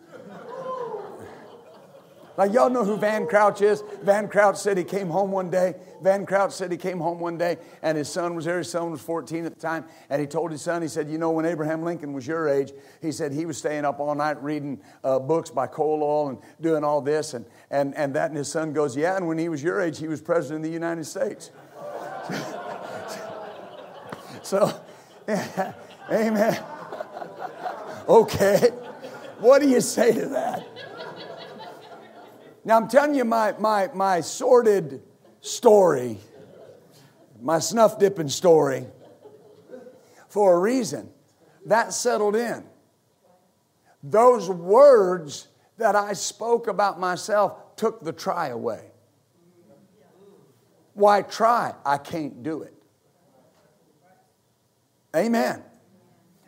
[2.37, 3.83] Like y'all know who Van Crouch is?
[4.01, 5.75] Van Crouch said he came home one day.
[6.01, 8.57] Van Crouch said he came home one day and his son was there.
[8.57, 9.85] His son was 14 at the time.
[10.09, 12.71] And he told his son, he said, You know, when Abraham Lincoln was your age,
[13.01, 16.83] he said he was staying up all night reading uh, books by Cole and doing
[16.83, 17.33] all this.
[17.33, 19.99] And, and, and that, and his son goes, Yeah, and when he was your age,
[19.99, 21.51] he was president of the United States.
[24.41, 24.73] so,
[25.27, 25.73] yeah,
[26.11, 26.63] amen.
[28.07, 28.69] Okay.
[29.39, 30.67] What do you say to that?
[32.63, 35.01] Now, I'm telling you my, my, my sordid
[35.39, 36.17] story,
[37.41, 38.85] my snuff dipping story,
[40.29, 41.09] for a reason.
[41.65, 42.63] That settled in.
[44.03, 45.47] Those words
[45.77, 48.91] that I spoke about myself took the try away.
[50.93, 51.73] Why try?
[51.85, 52.73] I can't do it.
[55.15, 55.63] Amen.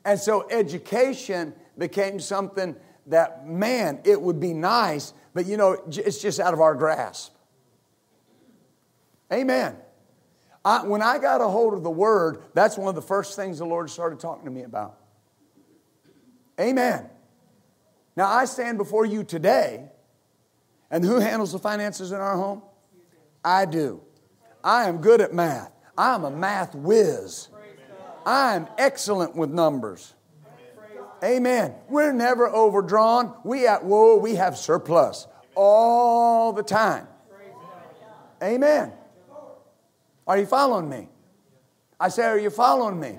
[0.06, 2.76] And so education became something
[3.08, 7.34] that, man, it would be nice, but you know, it's just out of our grasp.
[9.32, 9.78] Amen.
[10.66, 13.60] I, when I got a hold of the word, that's one of the first things
[13.60, 14.98] the Lord started talking to me about.
[16.60, 17.10] Amen.
[18.16, 19.90] Now, I stand before you today,
[20.92, 22.62] and who handles the finances in our home?
[23.44, 24.02] I do.
[24.64, 25.72] I am good at math.
[25.98, 27.50] I'm a math whiz.
[28.26, 30.14] I'm excellent with numbers.
[31.24, 31.74] Amen.
[31.88, 33.34] We're never overdrawn.
[33.44, 37.08] We at whoa, we have surplus all the time.
[38.42, 38.92] Amen.
[40.28, 41.08] Are you following me?
[42.00, 43.16] I say, are you following me?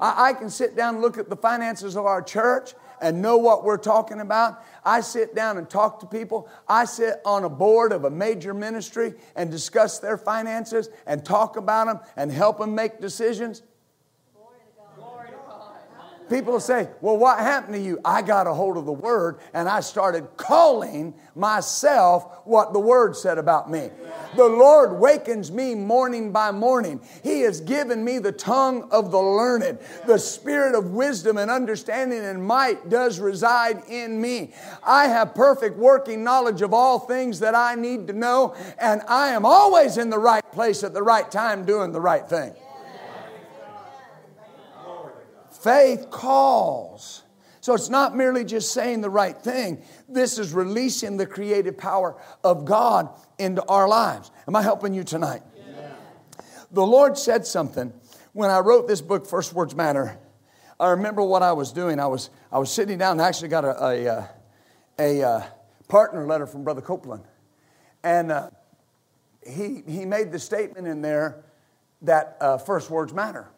[0.00, 3.36] I, I can sit down and look at the finances of our church and know
[3.36, 4.62] what we're talking about.
[4.84, 6.48] I sit down and talk to people.
[6.68, 11.56] I sit on a board of a major ministry and discuss their finances and talk
[11.56, 13.62] about them and help them make decisions.
[16.30, 17.98] People say, Well, what happened to you?
[18.04, 23.16] I got a hold of the Word and I started calling myself what the Word
[23.16, 23.90] said about me.
[24.36, 27.00] The Lord wakens me morning by morning.
[27.24, 29.80] He has given me the tongue of the learned.
[30.06, 34.52] The spirit of wisdom and understanding and might does reside in me.
[34.84, 39.30] I have perfect working knowledge of all things that I need to know, and I
[39.30, 42.54] am always in the right place at the right time doing the right thing.
[45.62, 47.22] Faith calls.
[47.60, 49.82] So it's not merely just saying the right thing.
[50.08, 54.30] This is releasing the creative power of God into our lives.
[54.48, 55.42] Am I helping you tonight?
[55.56, 55.92] Yeah.
[56.72, 57.92] The Lord said something
[58.32, 60.18] when I wrote this book, First Words Matter.
[60.78, 62.00] I remember what I was doing.
[62.00, 64.26] I was, I was sitting down and actually got a, a, uh,
[64.98, 65.46] a, a uh,
[65.88, 67.24] partner letter from Brother Copeland.
[68.02, 68.50] And uh,
[69.46, 71.44] he, he made the statement in there
[72.02, 73.50] that uh, first words matter.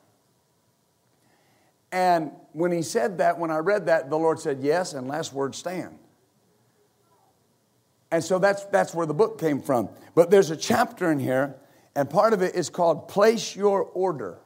[1.92, 5.32] And when he said that, when I read that, the Lord said, Yes, and last
[5.32, 5.98] words stand.
[8.10, 9.90] And so that's, that's where the book came from.
[10.14, 11.54] But there's a chapter in here,
[11.94, 14.38] and part of it is called Place Your Order.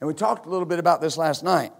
[0.00, 1.72] And we talked a little bit about this last night.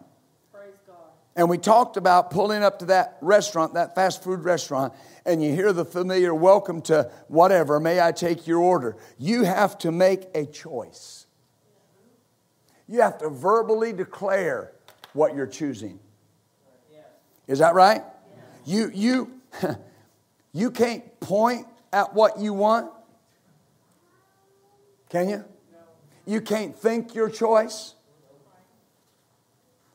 [0.52, 0.96] Praise God.
[1.36, 4.94] And we talked about pulling up to that restaurant, that fast food restaurant,
[5.26, 8.96] and you hear the familiar welcome to whatever, may I take your order.
[9.18, 11.21] You have to make a choice.
[12.88, 14.72] You have to verbally declare
[15.12, 15.98] what you're choosing.
[17.46, 18.02] Is that right?
[18.64, 19.40] You, you,
[20.52, 22.90] you can't point at what you want.
[25.10, 25.44] Can you?
[26.24, 27.94] You can't think your choice.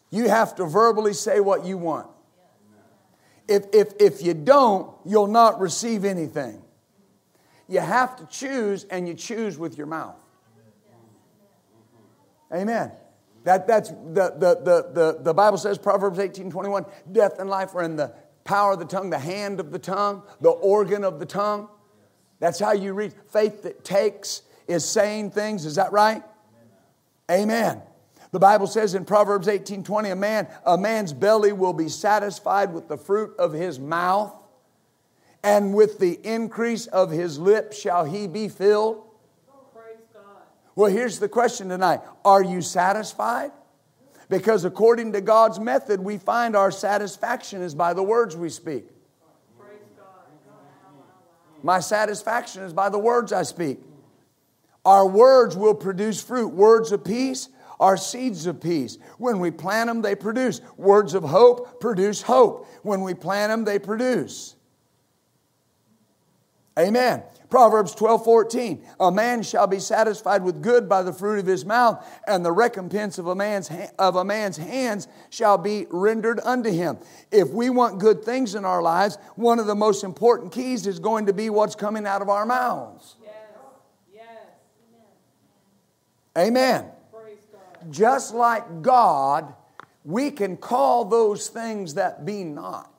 [0.09, 2.07] You have to verbally say what you want.
[3.47, 6.61] If, if, if you don't, you'll not receive anything.
[7.69, 10.15] You have to choose, and you choose with your mouth.
[12.53, 12.91] Amen.
[13.43, 17.75] That, that's the, the, the, the, the Bible says, Proverbs 18 21, death and life
[17.75, 21.19] are in the power of the tongue, the hand of the tongue, the organ of
[21.19, 21.69] the tongue.
[22.39, 23.13] That's how you read.
[23.31, 25.65] Faith that takes is saying things.
[25.65, 26.23] Is that right?
[27.31, 27.81] Amen.
[28.31, 32.73] The Bible says in Proverbs 18 20, a man, a man's belly will be satisfied
[32.73, 34.33] with the fruit of his mouth,
[35.43, 39.06] and with the increase of his lips shall he be filled.
[40.77, 43.51] Well, here's the question tonight Are you satisfied?
[44.29, 48.85] Because according to God's method, we find our satisfaction is by the words we speak.
[51.63, 53.79] My satisfaction is by the words I speak.
[54.85, 56.49] Our words will produce fruit.
[56.49, 57.49] Words of peace
[57.79, 58.99] are seeds of peace.
[59.17, 60.61] When we plant them, they produce.
[60.77, 62.67] Words of hope produce hope.
[62.83, 64.55] When we plant them, they produce.
[66.77, 67.23] Amen.
[67.49, 68.85] Proverbs 12, 14.
[68.99, 72.51] A man shall be satisfied with good by the fruit of his mouth, and the
[72.51, 76.97] recompense of a man's, of a man's hands shall be rendered unto him.
[77.31, 80.99] If we want good things in our lives, one of the most important keys is
[80.99, 83.15] going to be what's coming out of our mouths.
[83.23, 83.33] Yes.
[84.13, 84.25] Yes.
[86.37, 86.85] Amen.
[87.89, 89.53] Just like God,
[90.03, 92.91] we can call those things that be not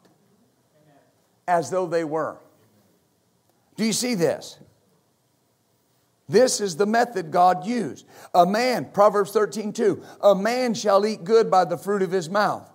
[1.46, 2.38] as though they were.
[3.78, 4.58] Do you see this?
[6.28, 8.06] This is the method God used.
[8.34, 12.28] A man, Proverbs 13, 2, a man shall eat good by the fruit of his
[12.28, 12.68] mouth.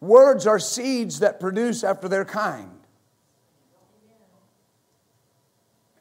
[0.00, 2.70] Words are seeds that produce after their kind.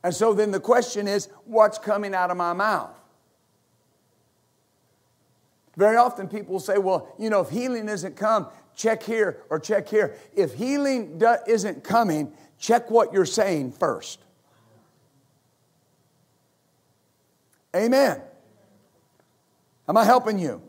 [0.01, 2.97] And so then the question is, what's coming out of my mouth?
[5.75, 9.87] Very often people say, well, you know, if healing isn't come, check here or check
[9.87, 10.15] here.
[10.35, 12.31] If healing isn't coming,
[12.63, 14.19] check what you're saying first.
[17.75, 18.21] Amen.
[19.87, 20.61] Am I helping you?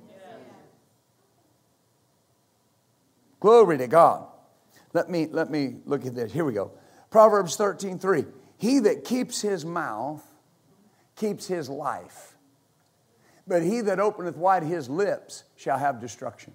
[3.39, 4.27] Glory to God.
[4.93, 6.33] Let me let me look at this.
[6.33, 6.73] Here we go.
[7.11, 8.25] Proverbs 13, 3.
[8.59, 10.25] He that keeps his mouth
[11.15, 12.35] keeps his life.
[13.47, 16.55] But he that openeth wide his lips shall have destruction.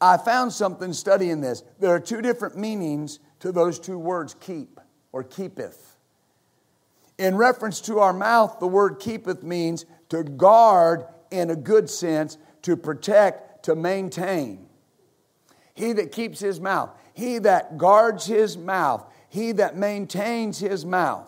[0.00, 1.62] I found something studying this.
[1.78, 4.80] There are two different meanings to those two words, keep
[5.12, 5.96] or keepeth.
[7.18, 12.38] In reference to our mouth, the word keepeth means to guard in a good sense,
[12.62, 14.66] to protect, to maintain.
[15.74, 21.26] He that keeps his mouth, he that guards his mouth, he that maintains his mouth.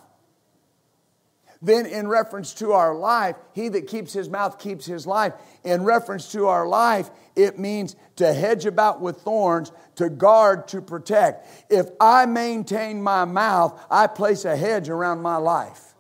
[1.63, 5.35] Then, in reference to our life, he that keeps his mouth keeps his life.
[5.63, 10.81] In reference to our life, it means to hedge about with thorns, to guard, to
[10.81, 11.47] protect.
[11.71, 15.95] If I maintain my mouth, I place a hedge around my life.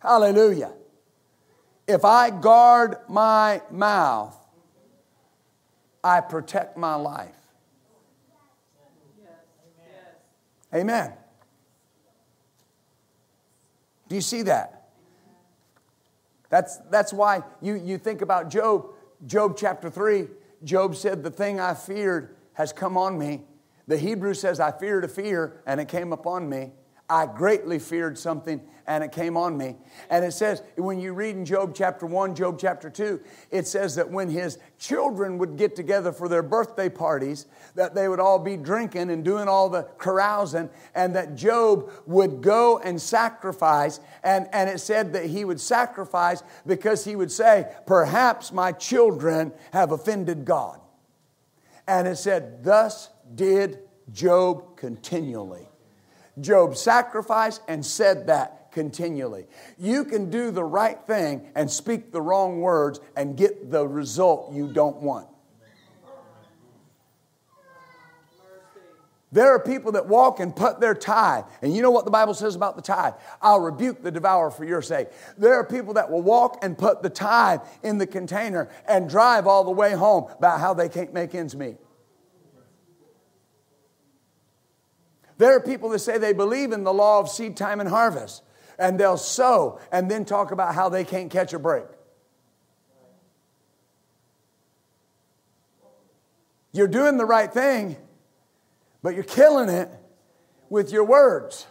[0.00, 0.72] Hallelujah.
[1.86, 4.36] If I guard my mouth,
[6.02, 7.34] I protect my life.
[10.74, 11.12] Amen.
[14.14, 14.90] Do you see that?
[16.48, 18.90] That's, that's why you, you think about Job,
[19.26, 20.28] Job chapter 3.
[20.62, 23.42] Job said, The thing I feared has come on me.
[23.88, 26.70] The Hebrew says, I feared a fear, and it came upon me.
[27.08, 29.76] I greatly feared something and it came on me.
[30.10, 33.94] And it says, when you read in Job chapter 1, Job chapter 2, it says
[33.94, 38.38] that when his children would get together for their birthday parties, that they would all
[38.38, 44.00] be drinking and doing all the carousing, and that Job would go and sacrifice.
[44.22, 49.52] And, and it said that he would sacrifice because he would say, Perhaps my children
[49.72, 50.80] have offended God.
[51.86, 53.78] And it said, Thus did
[54.12, 55.68] Job continually.
[56.40, 59.46] Job sacrificed and said that continually.
[59.78, 64.52] You can do the right thing and speak the wrong words and get the result
[64.52, 65.28] you don't want.
[69.34, 71.42] There are people that walk and put their tithe.
[71.60, 73.14] And you know what the Bible says about the tithe?
[73.42, 75.08] I'll rebuke the devourer for your sake.
[75.36, 79.48] There are people that will walk and put the tithe in the container and drive
[79.48, 81.78] all the way home about how they can't make ends meet.
[85.38, 88.42] There are people that say they believe in the law of seed time and harvest,
[88.78, 91.86] and they'll sow and then talk about how they can't catch a break.
[96.72, 97.96] You're doing the right thing,
[99.02, 99.88] but you're killing it
[100.68, 101.66] with your words.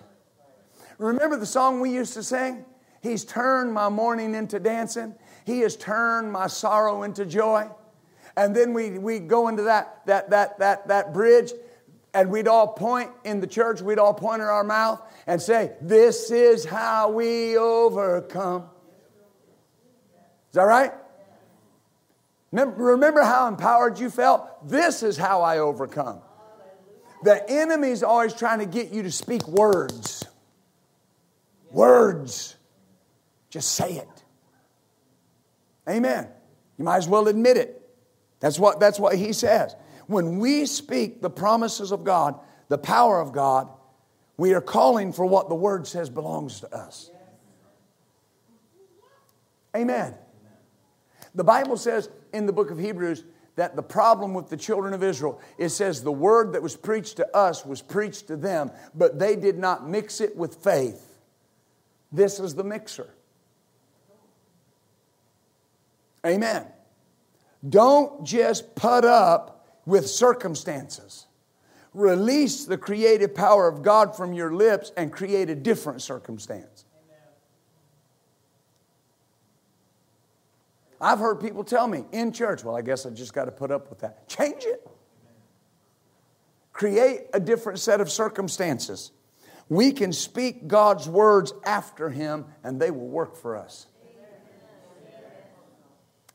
[0.97, 2.64] Remember the song we used to sing?
[3.01, 5.16] He's turned my mourning into dancing.
[5.45, 7.68] He has turned my sorrow into joy.
[8.38, 11.51] And then we, we go into that, that, that, that, that bridge
[12.14, 15.72] and we'd all point in the church, we'd all point in our mouth and say,
[15.82, 18.64] This is how we overcome.
[20.49, 20.91] Is that right?
[22.51, 24.70] Remember how empowered you felt?
[24.70, 26.22] This is how I overcome.
[27.24, 30.24] The enemy's always trying to get you to speak words.
[31.72, 32.55] Words.
[33.49, 34.24] Just say it.
[35.89, 36.28] Amen.
[36.78, 37.82] You might as well admit it.
[38.39, 39.76] That's what, that's what he says.
[40.08, 42.39] When we speak the promises of God,
[42.70, 43.70] the power of God,
[44.38, 47.10] we are calling for what the Word says belongs to us.
[49.76, 50.16] Amen.
[51.36, 53.24] The Bible says in the book of Hebrews
[53.56, 57.18] that the problem with the children of Israel, it says the word that was preached
[57.18, 61.20] to us was preached to them, but they did not mix it with faith.
[62.12, 63.10] This is the mixer.
[66.26, 66.66] Amen.
[67.68, 69.53] Don't just put up
[69.86, 71.28] with circumstances.
[71.94, 76.86] release the creative power of God from your lips and create a different circumstance.
[81.00, 83.72] I've heard people tell me in church, well, I guess I just got to put
[83.72, 84.28] up with that.
[84.28, 84.88] Change it.
[86.72, 89.12] Create a different set of circumstances.
[89.70, 93.88] We can speak God's words after Him and they will work for us.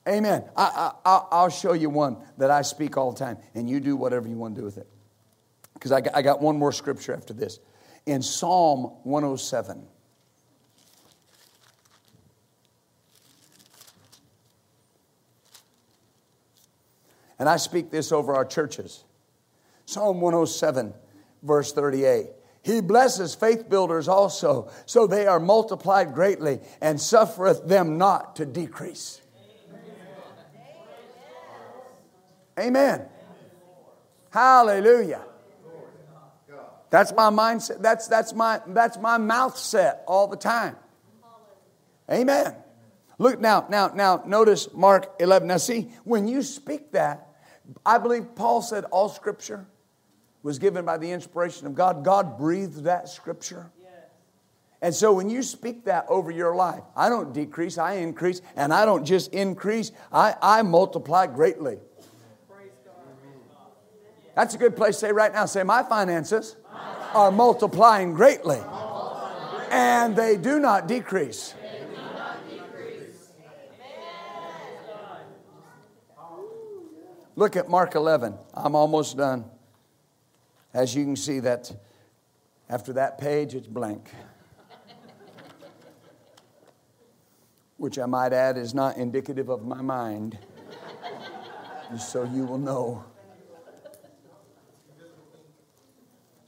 [0.09, 0.45] Amen.
[0.57, 3.95] I, I, will show you one that I speak all the time, and you do
[3.95, 4.89] whatever you want to do with it.
[5.75, 7.59] Because I, I got one more scripture after this.
[8.07, 9.87] In Psalm 107.
[17.39, 19.05] And I speak this over our churches.
[19.85, 20.95] Psalm 107,
[21.43, 22.29] verse 38.
[22.63, 28.47] He blesses faith builders also, so they are multiplied greatly and suffereth them not to
[28.47, 29.21] decrease.
[32.59, 33.07] Amen.
[34.31, 35.23] Hallelujah.
[36.91, 37.83] That's my mindset.
[37.83, 40.77] That's, that's, my, that's my mouth set all the time.
[42.11, 42.55] Amen.
[43.19, 45.49] Look now, now, now, notice Mark 11.
[45.49, 47.29] Now, see, when you speak that,
[47.85, 49.67] I believe Paul said all scripture
[50.43, 52.05] was given by the inspiration of God.
[52.05, 53.71] God breathed that scripture.
[54.81, 58.73] And so when you speak that over your life, I don't decrease, I increase, and
[58.73, 61.79] I don't just increase, I, I multiply greatly.
[64.39, 65.47] That's a good place to say right now.
[65.47, 66.55] Say, my finances
[67.13, 68.61] are multiplying greatly,
[69.69, 71.55] and they do not decrease.
[77.35, 78.39] Look at Mark 11.
[78.55, 79.45] I'm almost done.
[80.73, 81.73] As you can see, that
[82.71, 84.09] after that page, it's blank.
[87.77, 90.39] Which I might add is not indicative of my mind,
[91.99, 93.05] so you will know.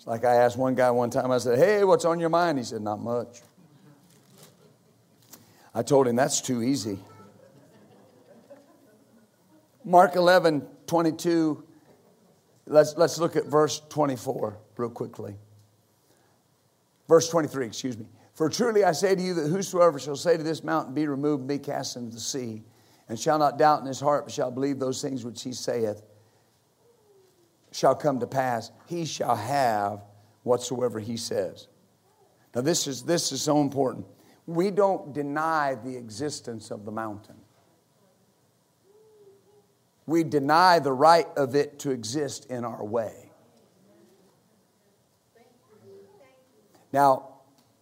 [0.01, 2.57] It's like I asked one guy one time, I said, Hey, what's on your mind?
[2.57, 3.43] He said, Not much.
[5.75, 6.99] I told him, That's too easy.
[9.85, 11.63] Mark 11, 22.
[12.65, 15.37] Let's, let's look at verse 24 real quickly.
[17.07, 18.07] Verse 23, excuse me.
[18.33, 21.47] For truly I say to you that whosoever shall say to this mountain, Be removed,
[21.47, 22.63] be cast into the sea,
[23.11, 26.01] and shall not doubt in his heart, but shall believe those things which he saith,
[27.73, 30.03] shall come to pass, he shall have
[30.43, 31.69] whatsoever he says.
[32.55, 34.07] Now, this is, this is so important.
[34.47, 37.37] We don't deny the existence of the mountain
[40.11, 43.31] we deny the right of it to exist in our way.
[46.93, 47.29] Now,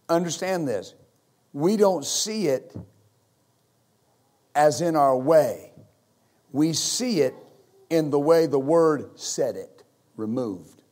[0.07, 0.93] understand this.
[1.53, 2.75] We don't see it
[4.53, 5.71] as in our way.
[6.51, 7.33] We see it
[7.89, 9.78] in the way the word said it,
[10.19, 10.83] removed.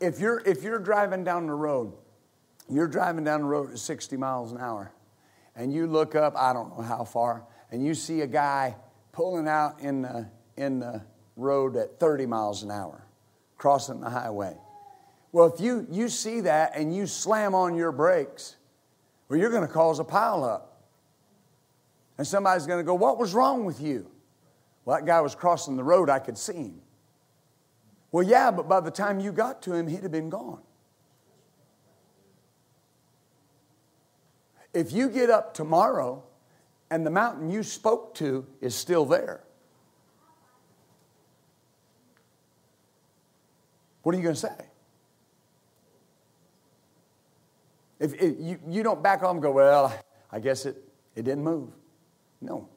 [0.00, 1.92] If you're, if you're driving down the road,
[2.70, 4.92] you're driving down the road at 60 miles an hour,
[5.54, 8.76] and you look up, I don't know how far, and you see a guy
[9.12, 11.02] pulling out in the, in the
[11.36, 13.06] road at 30 miles an hour,
[13.56, 14.56] crossing the highway.
[15.32, 18.56] Well, if you, you see that and you slam on your brakes,
[19.28, 20.62] well, you're going to cause a pileup.
[22.18, 24.10] And somebody's going to go, What was wrong with you?
[24.86, 26.80] Well, that guy was crossing the road, I could see him.
[28.12, 30.62] Well, yeah, but by the time you got to him, he'd have been gone.
[34.72, 36.22] If you get up tomorrow
[36.90, 39.42] and the mountain you spoke to is still there.
[44.02, 44.54] What are you going to say?
[47.98, 49.92] If, if, you, you don't back off and go, well,
[50.30, 50.76] I guess it,
[51.16, 51.70] it didn't move.
[52.40, 52.68] No.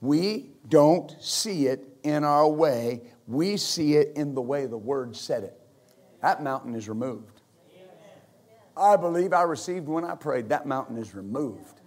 [0.00, 5.16] We don't see it in our way, we see it in the way the Word
[5.16, 5.58] said it.
[6.22, 7.40] That mountain is removed.
[8.76, 11.80] I believe I received when I prayed, that mountain is removed.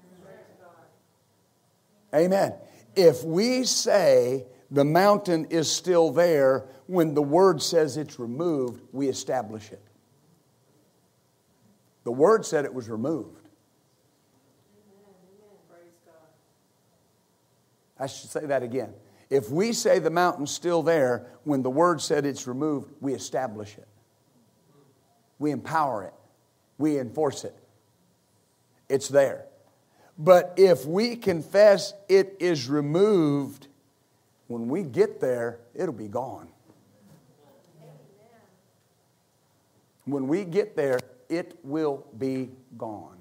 [2.13, 2.53] Amen.
[2.95, 9.07] If we say the mountain is still there when the word says it's removed, we
[9.07, 9.81] establish it.
[12.03, 13.40] The word said it was removed.
[18.01, 18.93] I should say that again.
[19.29, 23.77] If we say the mountain's still there when the word said it's removed, we establish
[23.77, 23.87] it.
[25.37, 26.13] We empower it.
[26.79, 27.55] We enforce it.
[28.89, 29.45] It's there.
[30.17, 33.67] But if we confess it is removed,
[34.47, 36.49] when we get there, it'll be gone.
[40.05, 40.99] When we get there,
[41.29, 43.20] it will be gone.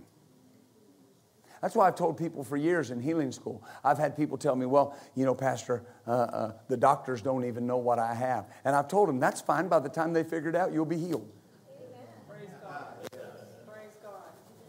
[1.60, 3.62] That's why I've told people for years in healing school.
[3.84, 7.66] I've had people tell me, well, you know, Pastor, uh, uh, the doctors don't even
[7.66, 8.46] know what I have.
[8.64, 9.68] And I've told them, that's fine.
[9.68, 11.30] By the time they figure it out, you'll be healed.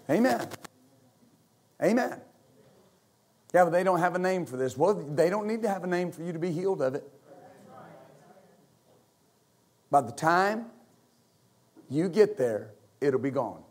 [0.10, 0.46] Amen.
[1.82, 2.20] Amen.
[3.54, 4.78] Yeah, but they don't have a name for this.
[4.78, 7.10] Well, they don't need to have a name for you to be healed of it.
[9.90, 10.68] By the time
[11.90, 12.72] you get there,
[13.02, 13.64] it'll be gone.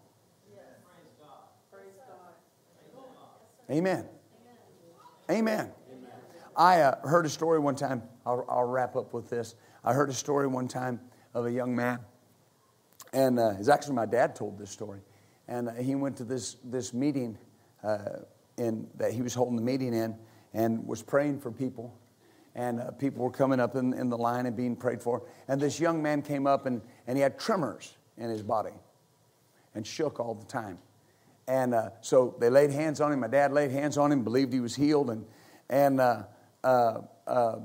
[3.71, 4.05] Amen.
[5.31, 5.71] Amen.
[6.57, 8.03] I uh, heard a story one time.
[8.27, 9.55] I'll, I'll, wrap up with this.
[9.85, 11.01] I heard a story one time
[11.35, 12.01] of a young man,
[13.13, 15.01] and uh, it's actually my dad told this story.
[15.47, 17.39] And uh, he went to this this meeting
[17.85, 18.21] uh,
[18.57, 20.17] in that he was holding the meeting in,
[20.53, 21.97] and was praying for people,
[22.57, 25.23] and uh, people were coming up in, in the line and being prayed for.
[25.47, 28.75] And this young man came up, and, and he had tremors in his body,
[29.77, 30.79] and shook all the time.
[31.51, 33.19] And uh, so they laid hands on him.
[33.19, 35.11] My dad laid hands on him, believed he was healed.
[35.11, 35.27] And,
[35.69, 36.23] and uh,
[36.63, 37.57] uh, uh,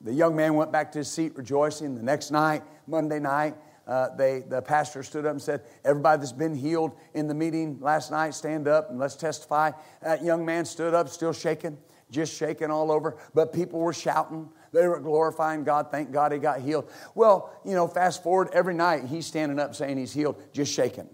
[0.00, 1.94] the young man went back to his seat rejoicing.
[1.94, 3.54] The next night, Monday night,
[3.86, 7.78] uh, they, the pastor stood up and said, Everybody that's been healed in the meeting
[7.80, 9.70] last night, stand up and let's testify.
[10.02, 11.78] That young man stood up, still shaking,
[12.10, 13.16] just shaking all over.
[13.32, 14.48] But people were shouting.
[14.72, 15.92] They were glorifying God.
[15.92, 16.90] Thank God he got healed.
[17.14, 21.08] Well, you know, fast forward every night, he's standing up saying he's healed, just shaking.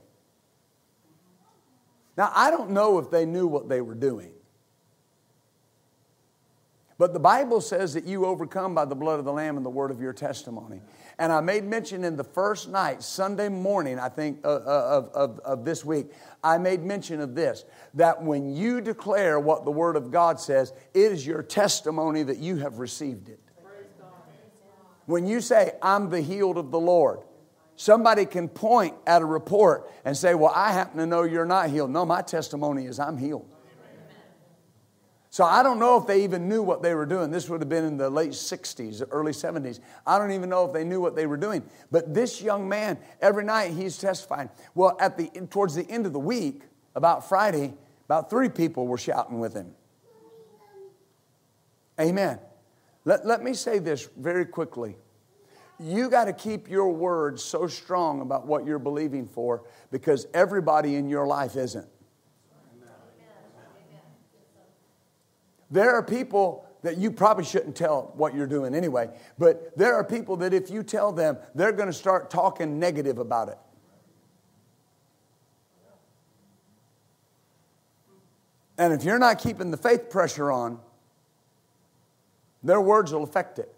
[2.16, 4.32] Now, I don't know if they knew what they were doing.
[6.98, 9.70] But the Bible says that you overcome by the blood of the Lamb and the
[9.70, 10.80] word of your testimony.
[11.18, 15.08] And I made mention in the first night, Sunday morning, I think, uh, uh, of,
[15.10, 16.06] of, of this week,
[16.42, 17.64] I made mention of this
[17.94, 22.38] that when you declare what the Word of God says, it is your testimony that
[22.38, 23.40] you have received it.
[25.04, 27.20] When you say, I'm the healed of the Lord,
[27.76, 31.70] Somebody can point at a report and say, Well, I happen to know you're not
[31.70, 31.90] healed.
[31.90, 33.48] No, my testimony is I'm healed.
[35.28, 37.30] So I don't know if they even knew what they were doing.
[37.30, 39.80] This would have been in the late 60s, early 70s.
[40.06, 41.62] I don't even know if they knew what they were doing.
[41.90, 44.48] But this young man, every night he's testifying.
[44.74, 46.62] Well, at the towards the end of the week,
[46.94, 47.74] about Friday,
[48.06, 49.74] about three people were shouting with him.
[52.00, 52.38] Amen.
[53.04, 54.96] Let, let me say this very quickly
[55.78, 60.94] you got to keep your words so strong about what you're believing for because everybody
[60.96, 61.86] in your life isn't.
[65.70, 70.04] There are people that you probably shouldn't tell what you're doing anyway, but there are
[70.04, 73.58] people that if you tell them, they're going to start talking negative about it.
[78.78, 80.78] And if you're not keeping the faith pressure on,
[82.62, 83.74] their words will affect it.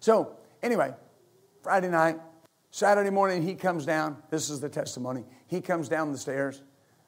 [0.00, 0.92] So, Anyway,
[1.62, 2.18] Friday night,
[2.70, 4.16] Saturday morning, he comes down.
[4.30, 5.24] This is the testimony.
[5.46, 6.62] He comes down the stairs.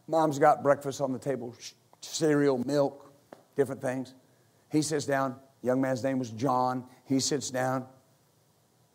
[0.07, 1.55] Mom's got breakfast on the table
[2.01, 3.13] cereal, milk,
[3.57, 4.15] different things.
[4.71, 5.37] He sits down.
[5.63, 6.85] Young man's name was John.
[7.05, 7.87] He sits down,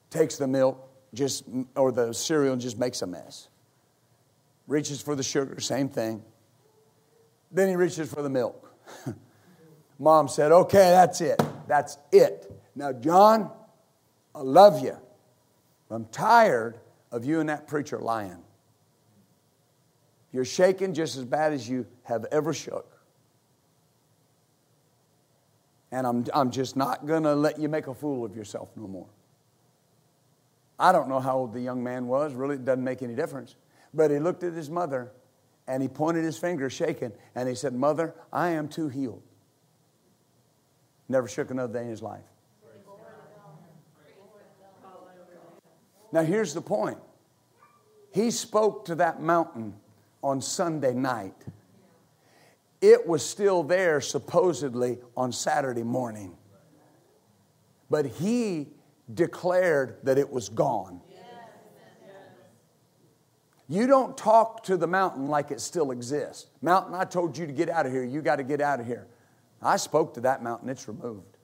[0.10, 1.44] takes the milk, just
[1.76, 3.50] or the cereal, and just makes a mess.
[4.68, 6.24] Reaches for the sugar, same thing.
[7.52, 8.74] Then he reaches for the milk.
[10.00, 11.42] Mom said, Okay, that's it.
[11.68, 12.52] That's it.
[12.76, 13.52] Now, John,
[14.36, 14.98] I love you.
[15.90, 16.80] I'm tired
[17.12, 18.44] of you and that preacher lying.
[20.34, 22.92] You're shaking just as bad as you have ever shook.
[25.92, 28.86] And I'm, I'm just not going to let you make a fool of yourself no
[28.86, 29.08] more.
[30.78, 32.34] I don't know how old the young man was.
[32.34, 33.56] Really, it doesn't make any difference.
[33.94, 35.14] But he looked at his mother
[35.68, 39.24] and he pointed his finger, shaking, and he said, Mother, I am too healed.
[41.08, 42.26] Never shook another day in his life.
[46.16, 46.98] Now, here's the point
[48.14, 49.74] He spoke to that mountain
[50.24, 51.36] on Sunday night.
[52.80, 56.38] It was still there supposedly on Saturday morning.
[57.90, 58.70] But he
[59.14, 61.02] declared that it was gone.
[63.68, 66.48] You don't talk to the mountain like it still exists.
[66.62, 68.06] Mountain, I told you to get out of here.
[68.06, 69.06] You got to get out of here.
[69.62, 71.38] I spoke to that mountain, it's removed.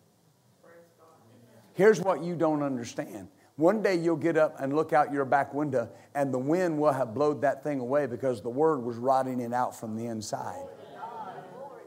[1.74, 3.28] Here's what you don't understand
[3.62, 6.92] one day you'll get up and look out your back window, and the wind will
[6.92, 10.66] have blowed that thing away because the word was rotting it out from the inside.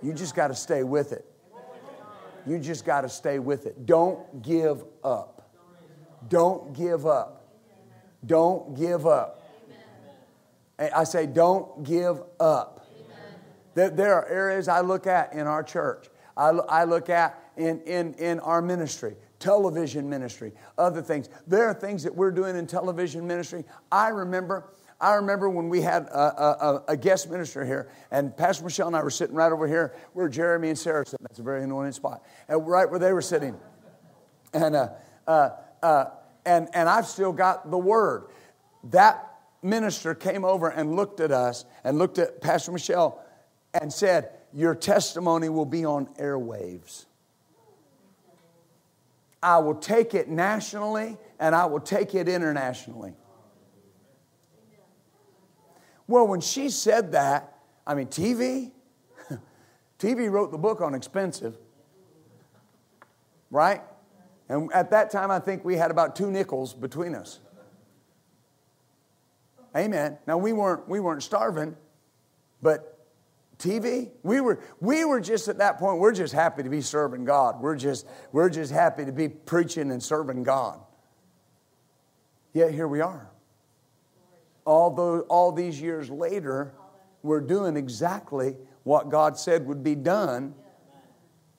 [0.01, 1.27] You just got to stay with it.
[2.47, 3.87] You just got to stay with it.
[3.87, 5.51] Don't give up.
[6.29, 7.49] Don't give up.
[8.25, 9.43] Don't give up.
[10.79, 12.87] I say, don't give up.
[13.75, 16.07] There are areas I look at in our church,
[16.37, 21.29] I look at in, in, in our ministry television ministry, other things.
[21.47, 23.65] There are things that we're doing in television ministry.
[23.93, 24.71] I remember
[25.01, 28.97] I remember when we had a, a, a, guest minister here, and Pastor Michelle and
[28.97, 31.27] I were sitting right over here where Jeremy and Sarah sitting.
[31.29, 32.25] That's a very anointed spot.
[32.49, 33.57] And right where they were sitting.
[34.55, 34.91] And, uh,
[35.27, 35.51] uh,
[35.83, 36.05] uh,
[36.47, 38.29] and, and I've still got the word.
[38.85, 39.31] That
[39.63, 43.23] minister came over and looked at us and looked at Pastor Michelle
[43.79, 47.07] and said, Your testimony will be on airwaves.
[49.45, 53.13] I will take it nationally and I will take it internationally.
[56.07, 58.73] Well, when she said that, I mean, TV,
[59.99, 61.59] TV wrote the book on expensive,
[63.51, 63.83] right?
[64.49, 67.41] And at that time, I think we had about two nickels between us.
[69.77, 70.17] Amen.
[70.27, 71.77] Now we weren't we weren't starving,
[72.63, 72.94] but
[73.65, 75.99] TV, we were we were just at that point.
[75.99, 77.61] We're just happy to be serving God.
[77.61, 80.81] We're just we're just happy to be preaching and serving God.
[82.53, 83.31] Yet here we are.
[84.67, 86.75] Although all these years later,
[87.23, 90.55] we're doing exactly what God said would be done.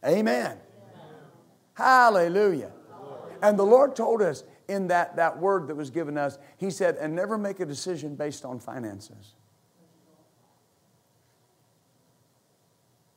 [0.05, 0.57] Amen.
[1.73, 2.71] Hallelujah.
[3.41, 6.95] And the Lord told us in that, that word that was given us, He said,
[6.95, 9.34] and never make a decision based on finances.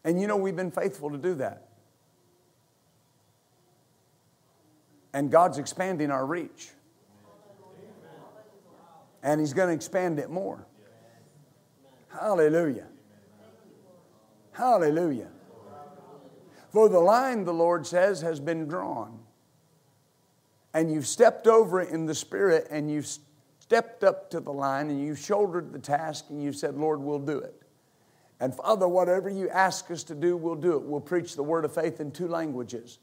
[0.09, 1.69] And you know, we've been faithful to do that.
[5.13, 6.71] And God's expanding our reach.
[9.23, 10.67] And He's going to expand it more.
[12.09, 12.87] Hallelujah.
[14.53, 15.29] Hallelujah.
[16.71, 19.19] For the line, the Lord says, has been drawn
[20.73, 23.09] and you've stepped over it in the Spirit and you've
[23.59, 27.19] stepped up to the line and you've shouldered the task and you've said, Lord, we'll
[27.19, 27.63] do it.
[28.41, 30.83] And Father, whatever you ask us to do, we'll do it.
[30.83, 32.99] We'll preach the word of faith in two languages.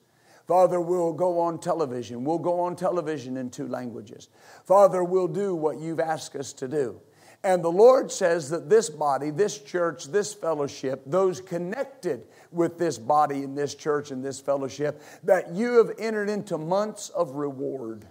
[0.47, 2.23] Father, we'll go on television.
[2.23, 4.29] We'll go on television in two languages.
[4.63, 7.01] Father, we'll do what you've asked us to do.
[7.43, 12.97] And the Lord says that this body, this church, this fellowship, those connected with this
[12.97, 18.07] body and this church and this fellowship, that you have entered into months of reward.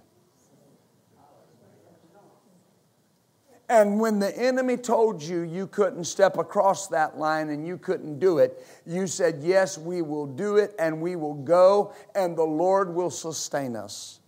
[3.67, 8.19] And when the enemy told you you couldn't step across that line and you couldn't
[8.19, 12.43] do it, you said, Yes, we will do it and we will go and the
[12.43, 14.19] Lord will sustain us.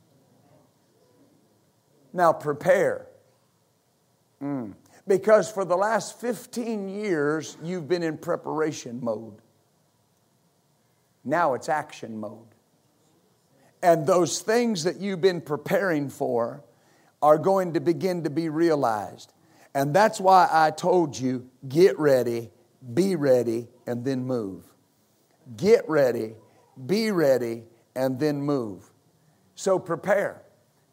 [2.13, 3.07] Now prepare.
[4.41, 4.73] Mm.
[5.07, 9.35] Because for the last 15 years, you've been in preparation mode.
[11.23, 12.47] Now it's action mode.
[13.83, 16.63] And those things that you've been preparing for
[17.21, 19.33] are going to begin to be realized.
[19.73, 22.51] And that's why I told you get ready,
[22.93, 24.65] be ready, and then move.
[25.55, 26.35] Get ready,
[26.85, 27.63] be ready,
[27.95, 28.91] and then move.
[29.55, 30.41] So prepare.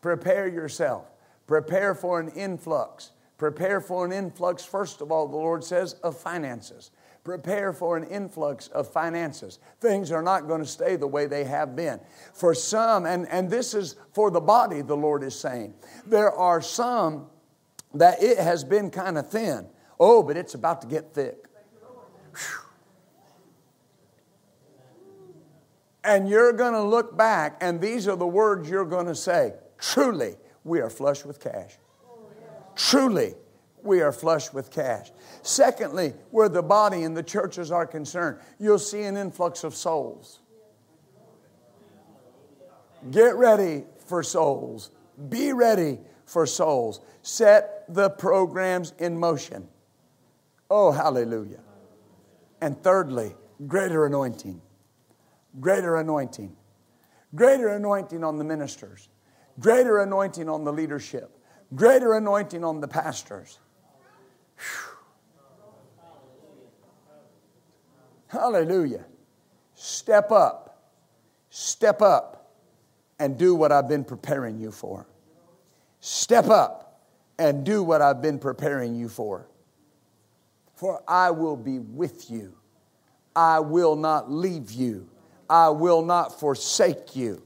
[0.01, 1.07] Prepare yourself.
[1.47, 3.13] Prepare for an influx.
[3.37, 6.91] Prepare for an influx, first of all, the Lord says, of finances.
[7.25, 9.59] Prepare for an influx of finances.
[9.81, 11.99] Things are not going to stay the way they have been.
[12.35, 15.75] For some, and, and this is for the body, the Lord is saying,
[16.07, 17.27] there are some
[17.95, 19.67] that it has been kind of thin.
[19.99, 21.47] Oh, but it's about to get thick.
[22.33, 22.61] Whew.
[26.05, 29.55] And you're going to look back, and these are the words you're going to say
[29.79, 31.77] Truly, we are flush with cash.
[32.77, 33.35] Truly,
[33.85, 35.11] we are flush with cash.
[35.43, 40.41] Secondly, where the body and the churches are concerned, you'll see an influx of souls.
[43.11, 44.91] Get ready for souls.
[45.29, 47.01] Be ready for souls.
[47.23, 49.69] Set the programs in motion.
[50.71, 51.61] Oh, hallelujah.
[52.61, 53.35] And thirdly,
[53.67, 54.63] greater anointing.
[55.61, 56.57] Greater anointing.
[57.35, 59.09] Greater anointing on the ministers.
[59.61, 61.39] Greater anointing on the leadership
[61.75, 63.59] greater anointing on the pastors.
[68.29, 69.05] Hallelujah.
[69.75, 70.93] Step up.
[71.51, 72.53] Step up
[73.19, 75.07] and do what I've been preparing you for.
[76.01, 77.07] Step up
[77.39, 79.47] and do what I've been preparing you for.
[80.75, 82.55] For I will be with you.
[83.37, 85.09] I will not leave you.
[85.49, 87.43] I will not forsake you.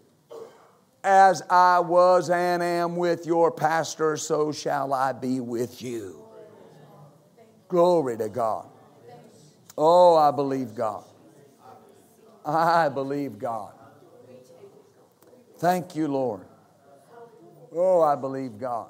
[1.05, 6.28] As I was and am with your pastor, so shall I be with you.
[7.69, 8.67] Glory to God.
[9.77, 11.05] Oh, I believe God.
[12.45, 13.73] I believe God.
[15.59, 16.47] Thank you, Lord.
[17.73, 18.89] Oh, I believe God.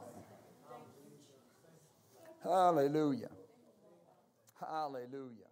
[2.43, 3.31] Hallelujah.
[4.61, 5.48] Hallelujah.